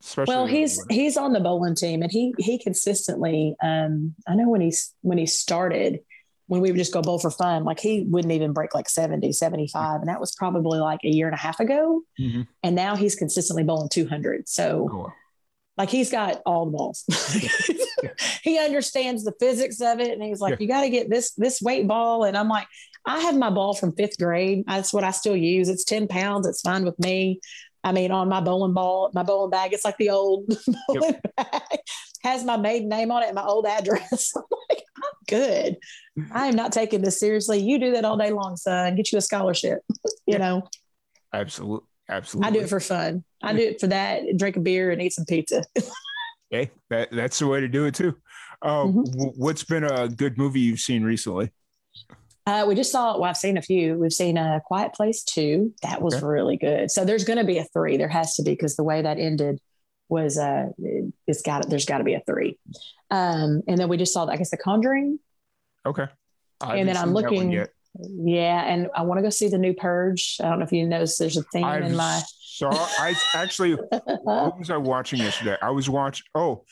[0.04, 3.56] Especially well, he's he's on the bowling team, and he he consistently.
[3.64, 6.02] Um, I know when he's when he started,
[6.48, 9.32] when we would just go bowl for fun, like he wouldn't even break like 70,
[9.32, 10.02] 75.
[10.02, 12.02] And that was probably like a year and a half ago.
[12.20, 12.42] Mm-hmm.
[12.62, 14.50] And now he's consistently bowling 200.
[14.50, 15.14] So, oh.
[15.78, 17.06] like, he's got all the balls.
[18.44, 20.12] he understands the physics of it.
[20.12, 20.58] And he's like, yeah.
[20.60, 22.26] you got to get this, this weight ball.
[22.26, 22.68] And I'm like,
[23.06, 24.66] I have my ball from fifth grade.
[24.68, 25.70] That's what I still use.
[25.70, 26.46] It's 10 pounds.
[26.46, 27.40] It's fine with me.
[27.84, 30.48] I mean, on my bowling ball, my bowling bag, it's like the old
[30.88, 31.36] bowling yep.
[31.36, 31.80] bag,
[32.24, 34.32] has my maiden name on it and my old address.
[34.38, 35.78] I'm like, I'm good.
[36.32, 37.60] I am not taking this seriously.
[37.60, 38.96] You do that all day long, son.
[38.96, 39.80] Get you a scholarship,
[40.26, 40.68] you know?
[41.34, 41.88] Absolutely.
[42.10, 42.48] Absolutely.
[42.48, 43.24] I do it for fun.
[43.42, 45.64] I do it for that, drink a beer and eat some pizza.
[46.50, 48.16] Hey, that, that's the way to do it too.
[48.62, 49.04] Uh, mm-hmm.
[49.04, 51.50] w- what's been a good movie you've seen recently?
[52.46, 53.18] Uh, we just saw.
[53.18, 53.96] Well, I've seen a few.
[53.96, 55.74] We've seen a Quiet Place two.
[55.82, 56.26] That was okay.
[56.26, 56.92] really good.
[56.92, 57.98] So there's going to be a three.
[57.98, 59.60] There has to be because the way that ended
[60.10, 60.68] was uh,
[61.26, 62.60] it's got there's got to be a three.
[63.10, 64.26] Um, and then we just saw.
[64.26, 65.20] I guess The Conjuring.
[65.86, 66.08] Okay.
[66.62, 67.66] I and then I'm looking.
[67.96, 70.38] Yeah, and I want to go see the new Purge.
[70.42, 71.20] I don't know if you noticed.
[71.20, 72.22] There's a theme I've in my
[72.54, 72.72] saw.
[72.72, 75.58] I actually, what was I watching yesterday?
[75.62, 76.26] I was watching.
[76.34, 76.66] Oh,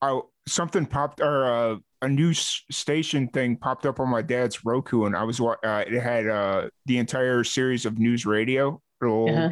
[0.00, 5.04] I something popped or uh, a new station thing popped up on my dad's Roku,
[5.04, 9.48] and I was uh, it had uh, the entire series of News Radio, old uh-huh.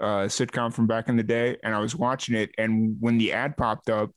[0.00, 3.32] uh, sitcom from back in the day, and I was watching it, and when the
[3.32, 4.10] ad popped up.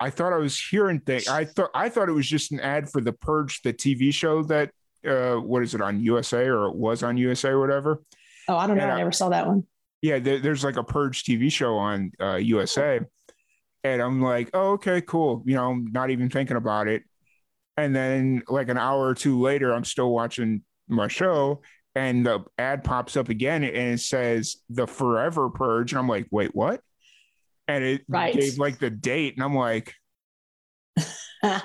[0.00, 1.26] I thought I was hearing things.
[1.26, 4.44] I thought I thought it was just an ad for the Purge, the TV show
[4.44, 4.70] that
[5.04, 8.02] uh, what is it on USA or it was on USA or whatever.
[8.48, 8.84] Oh, I don't know.
[8.84, 9.64] And I never saw that one.
[10.00, 13.00] Yeah, there, there's like a Purge TV show on uh, USA,
[13.84, 15.42] and I'm like, oh, okay, cool.
[15.46, 17.04] You know, I'm not even thinking about it.
[17.76, 21.62] And then like an hour or two later, I'm still watching my show,
[21.94, 26.26] and the ad pops up again, and it says the Forever Purge, and I'm like,
[26.30, 26.80] wait, what?
[27.68, 28.34] And it right.
[28.34, 29.94] gave like the date, and I'm like,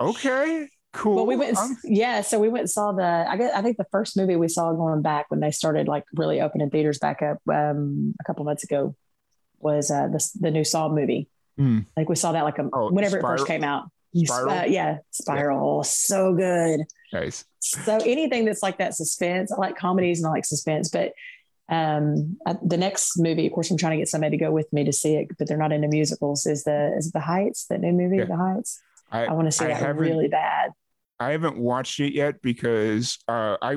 [0.00, 1.16] okay cool.
[1.16, 2.20] Well, we went, um, yeah.
[2.22, 3.04] So we went and saw the.
[3.04, 6.04] I guess I think the first movie we saw going back when they started like
[6.14, 8.94] really opening theaters back up um, a couple months ago
[9.60, 11.28] was uh, the the new Saw movie.
[11.58, 11.86] Mm.
[11.96, 13.34] Like we saw that like a, oh, whenever Spiral?
[13.34, 13.90] it first came out.
[14.14, 14.50] Spiral?
[14.50, 15.78] Uh, yeah, Spiral.
[15.78, 15.88] Yeah.
[15.88, 16.80] So good.
[17.12, 17.44] Nice.
[17.60, 21.12] So anything that's like that suspense, I like comedies and I like suspense, but
[21.70, 24.84] um the next movie of course i'm trying to get somebody to go with me
[24.84, 27.92] to see it but they're not into musicals is the In the Heights that new
[27.92, 28.24] movie yeah.
[28.24, 28.80] the heights
[29.12, 30.72] i, I want to see I that really bad
[31.20, 33.76] i haven't watched it yet because uh i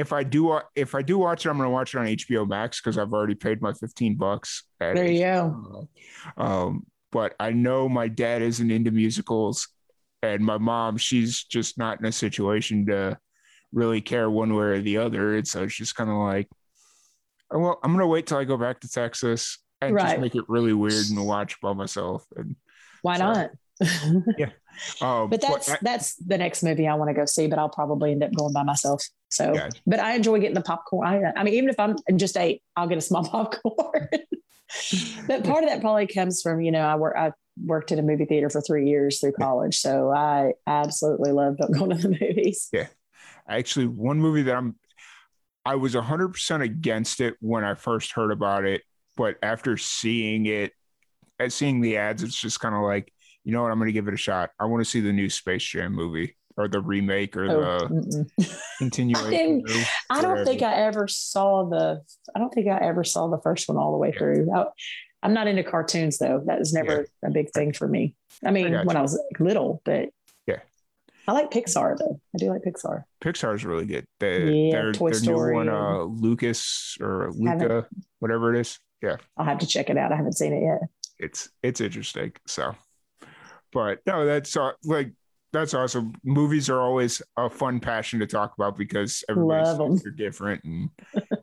[0.00, 2.48] if i do if i do watch it i'm going to watch it on hbo
[2.48, 5.88] max because i've already paid my 15 bucks there you HBO.
[6.36, 9.68] go um but i know my dad isn't into musicals
[10.22, 13.18] and my mom she's just not in a situation to
[13.72, 16.48] really care one way or the other and so it's just kind of like
[17.52, 20.10] well, I'm gonna wait till I go back to Texas and right.
[20.10, 22.24] just make it really weird and watch by myself.
[22.36, 22.56] And
[23.02, 23.50] why so, not?
[24.38, 24.50] yeah.
[25.00, 27.68] Um, but that's I, that's the next movie I want to go see, but I'll
[27.68, 29.04] probably end up going by myself.
[29.28, 29.54] So,
[29.86, 31.06] but I enjoy getting the popcorn.
[31.06, 34.08] I, I mean, even if I'm just eight, I'll get a small popcorn.
[35.26, 37.32] but part of that probably comes from you know I work I
[37.64, 41.90] worked at a movie theater for three years through college, so I absolutely love going
[41.90, 42.68] to the movies.
[42.72, 42.86] Yeah,
[43.48, 44.76] actually, one movie that I'm
[45.64, 48.82] I was 100% against it when I first heard about it,
[49.16, 50.72] but after seeing it,
[51.48, 53.12] seeing the ads, it's just kind of like,
[53.44, 54.50] you know what, I'm going to give it a shot.
[54.58, 58.58] I want to see the new Space Jam movie or the remake or oh, the
[58.78, 59.64] continuation.
[60.10, 62.02] I, I don't think I ever saw the.
[62.34, 64.18] I don't think I ever saw the first one all the way yeah.
[64.18, 64.52] through.
[64.52, 64.66] I,
[65.22, 66.42] am not into cartoons though.
[66.46, 67.28] That was never yeah.
[67.28, 68.14] a big thing for me.
[68.44, 68.98] I mean, I when you.
[68.98, 70.10] I was little, but
[70.46, 70.60] yeah,
[71.26, 72.20] I like Pixar though.
[72.34, 73.04] I do like Pixar.
[73.22, 74.04] Pixar is really good.
[74.18, 75.52] The, yeah, their, Toy their Story.
[75.52, 77.86] New one, uh, Lucas or Luca,
[78.18, 78.78] whatever it is.
[79.02, 80.12] Yeah, I'll have to check it out.
[80.12, 80.88] I haven't seen it yet.
[81.18, 82.32] It's it's interesting.
[82.46, 82.74] So,
[83.72, 85.12] but no, that's uh, like
[85.52, 86.14] that's awesome.
[86.24, 90.90] Movies are always a fun passion to talk about because everybody's different, and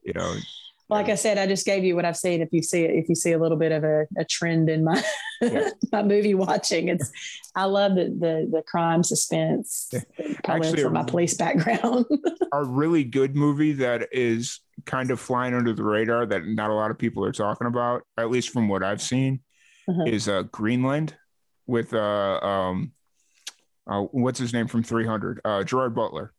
[0.04, 0.36] you know,
[0.90, 2.42] like I said, I just gave you what I've seen.
[2.42, 4.84] If you see it, if you see a little bit of a, a trend in
[4.84, 5.04] my
[5.42, 5.70] yeah.
[5.92, 7.12] my movie watching, it's
[7.56, 9.90] I love the the, the crime suspense.
[9.92, 10.02] Yeah.
[10.44, 12.06] Probably Actually, from my police background.
[12.54, 16.74] a really good movie that is kind of flying under the radar that not a
[16.74, 19.42] lot of people are talking about, at least from what I've seen,
[19.90, 20.04] uh-huh.
[20.06, 21.16] is uh, Greenland
[21.68, 22.92] with uh um
[23.86, 26.34] uh, what's his name from 300 uh Gerard Butler.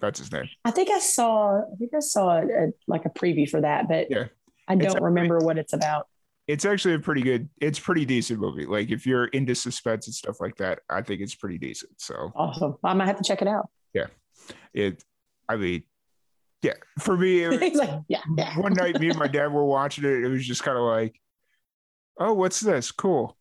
[0.00, 0.48] That's his name.
[0.64, 1.60] I think I saw.
[1.60, 4.26] I think I saw a, a, like a preview for that, but yeah,
[4.68, 6.08] I don't remember what it's about.
[6.46, 7.48] It's actually a pretty good.
[7.60, 8.66] It's pretty decent movie.
[8.66, 11.92] Like if you're into suspense and stuff like that, I think it's pretty decent.
[12.02, 12.76] So awesome.
[12.84, 13.70] I might have to check it out.
[13.94, 14.08] Yeah,
[14.74, 15.02] it.
[15.48, 15.84] I mean,
[16.64, 16.74] yeah.
[16.98, 18.58] For me, He's like, yeah, yeah.
[18.58, 20.24] One night, me and my dad were watching it.
[20.24, 21.18] It was just kind of like,
[22.18, 22.90] oh, what's this?
[22.90, 23.36] Cool.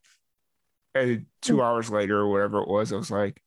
[0.95, 1.63] And two mm.
[1.63, 3.41] hours later, or whatever it was, I was like,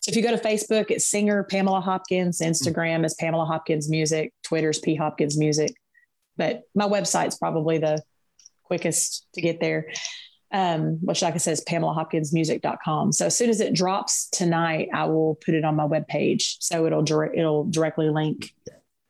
[0.00, 2.40] So if you go to Facebook, it's singer Pamela Hopkins.
[2.40, 4.32] Instagram is Pamela Hopkins Music.
[4.42, 5.72] Twitter's P Hopkins Music.
[6.36, 8.02] But my website's probably the
[8.64, 9.86] quickest to get there
[10.52, 13.12] um, which like I said is pamelahopkinsmusic.com.
[13.12, 16.56] So as soon as it drops tonight, I will put it on my webpage.
[16.60, 18.54] So it'll direct, it'll directly link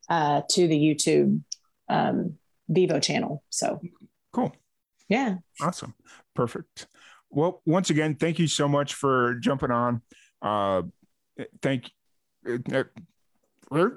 [0.09, 1.41] uh, to the YouTube
[1.89, 2.39] um,
[2.71, 3.43] Vevo channel.
[3.51, 3.81] So
[4.33, 4.55] cool.
[5.09, 5.37] Yeah.
[5.61, 5.95] Awesome.
[6.35, 6.87] Perfect.
[7.31, 10.03] Well, once again, thank you so much for jumping on.
[10.41, 10.83] Uh,
[11.61, 11.91] thank
[12.49, 12.59] uh,
[13.71, 13.89] uh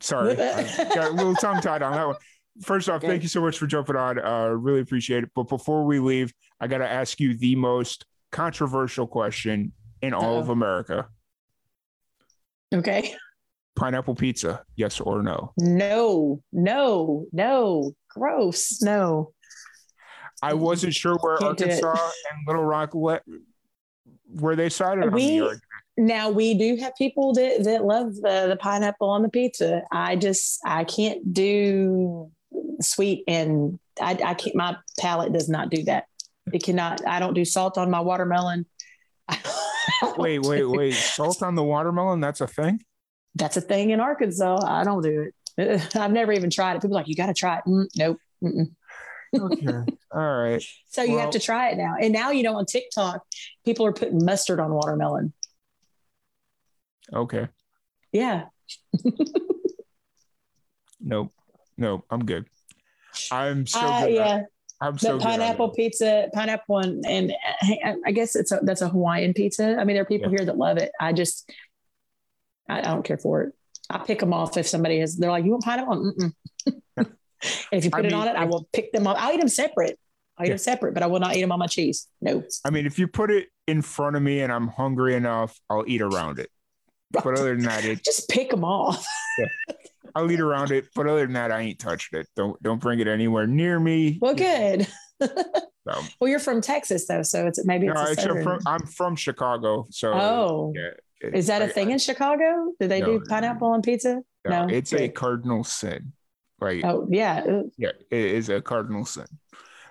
[0.00, 0.62] sorry, I
[0.94, 2.16] got a little tongue tied on that one.
[2.62, 4.18] First off, thank you so much for jumping on.
[4.18, 5.30] Uh, really appreciate it.
[5.34, 10.34] But before we leave, I got to ask you the most controversial question in all
[10.34, 10.40] Uh-oh.
[10.40, 11.08] of America.
[12.74, 13.14] Okay.
[13.76, 15.52] Pineapple pizza, yes or no?
[15.56, 17.92] No, no, no.
[18.10, 18.82] Gross.
[18.82, 19.32] No.
[20.42, 23.22] I wasn't sure where Can't Arkansas and Little Rock let,
[24.24, 25.60] where they sided we, on the
[25.96, 29.82] Now we do have people that, that love the, the pineapple on the pizza.
[29.90, 32.30] I just I can't do
[32.80, 36.06] sweet and I, I can't my palate does not do that.
[36.52, 37.06] It cannot.
[37.06, 38.66] I don't do salt on my watermelon.
[40.16, 40.94] wait, wait, wait.
[40.94, 42.20] Salt on the watermelon?
[42.20, 42.82] That's a thing?
[43.34, 44.64] That's a thing in Arkansas.
[44.66, 45.96] I don't do it.
[45.96, 46.82] I've never even tried it.
[46.82, 47.64] People like, you got to try it.
[47.66, 48.18] Mm, nope.
[48.42, 48.70] Mm-mm.
[49.38, 49.92] okay.
[50.12, 50.64] All right.
[50.88, 51.96] So you well, have to try it now.
[52.00, 53.24] And now, you know, on TikTok,
[53.64, 55.32] people are putting mustard on watermelon.
[57.12, 57.48] Okay.
[58.12, 58.44] Yeah.
[61.00, 61.32] nope.
[61.76, 62.04] Nope.
[62.10, 62.46] I'm good.
[63.30, 64.14] I'm so uh, good.
[64.14, 64.42] Yeah.
[64.80, 67.32] I'm so pineapple pizza, pineapple, one, and
[68.06, 69.76] I guess it's a, that's a Hawaiian pizza.
[69.76, 70.38] I mean, there are people yeah.
[70.38, 70.92] here that love it.
[71.00, 71.50] I just,
[72.68, 73.54] I, I, don't care for it.
[73.90, 75.16] I pick them off if somebody has.
[75.16, 76.32] They're like, "You want pineapple?" and
[77.72, 79.16] if you put I it mean, on it, I will pick them off.
[79.18, 79.98] I'll eat them separate.
[80.36, 80.52] I'll eat yeah.
[80.52, 82.06] them separate, but I will not eat them on my cheese.
[82.20, 82.44] No.
[82.64, 85.84] I mean, if you put it in front of me and I'm hungry enough, I'll
[85.88, 86.50] eat around it.
[87.10, 89.04] But other than that, it just pick them off.
[89.38, 89.74] yeah.
[90.14, 92.26] I'll eat around it, but other than that, I ain't touched it.
[92.36, 94.18] Don't don't bring it anywhere near me.
[94.20, 94.86] Well, good.
[95.20, 95.28] so,
[96.20, 99.86] well, you're from Texas though, so it's maybe no, it's I'm from, I'm from Chicago.
[99.90, 100.90] So oh, yeah,
[101.20, 102.72] it, is that a thing I, in Chicago?
[102.80, 104.22] Do they no, do pineapple on pizza?
[104.44, 104.74] No, no?
[104.74, 105.00] it's good.
[105.02, 106.12] a cardinal sin.
[106.60, 106.84] Right.
[106.84, 107.62] Oh yeah.
[107.76, 109.26] Yeah, it is a cardinal sin.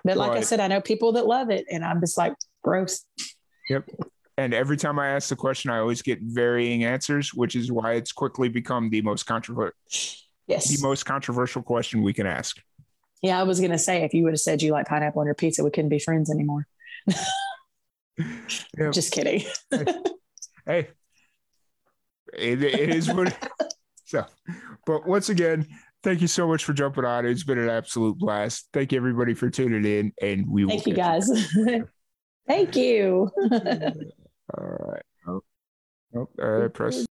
[0.04, 3.04] But like I said, I know people that love it, and I'm just like gross.
[3.68, 3.88] Yep.
[4.38, 7.94] And every time I ask the question, I always get varying answers, which is why
[7.94, 9.74] it's quickly become the most controversial.
[10.46, 10.68] Yes.
[10.68, 12.56] The most controversial question we can ask.
[13.20, 15.34] Yeah, I was gonna say if you would have said you like pineapple on your
[15.34, 16.68] pizza, we couldn't be friends anymore.
[18.16, 18.92] yep.
[18.92, 19.42] Just kidding.
[19.72, 19.84] hey,
[20.66, 20.88] hey.
[22.32, 23.36] It, it is what.
[24.04, 24.24] so,
[24.86, 25.66] but once again,
[26.04, 27.26] thank you so much for jumping on.
[27.26, 28.68] It's been an absolute blast.
[28.72, 30.70] Thank you everybody for tuning in, and we will.
[30.70, 31.28] Thank you guys.
[32.46, 33.32] thank you.
[34.56, 35.02] All right.
[35.26, 35.42] Oh,
[36.14, 37.07] oh, uh, press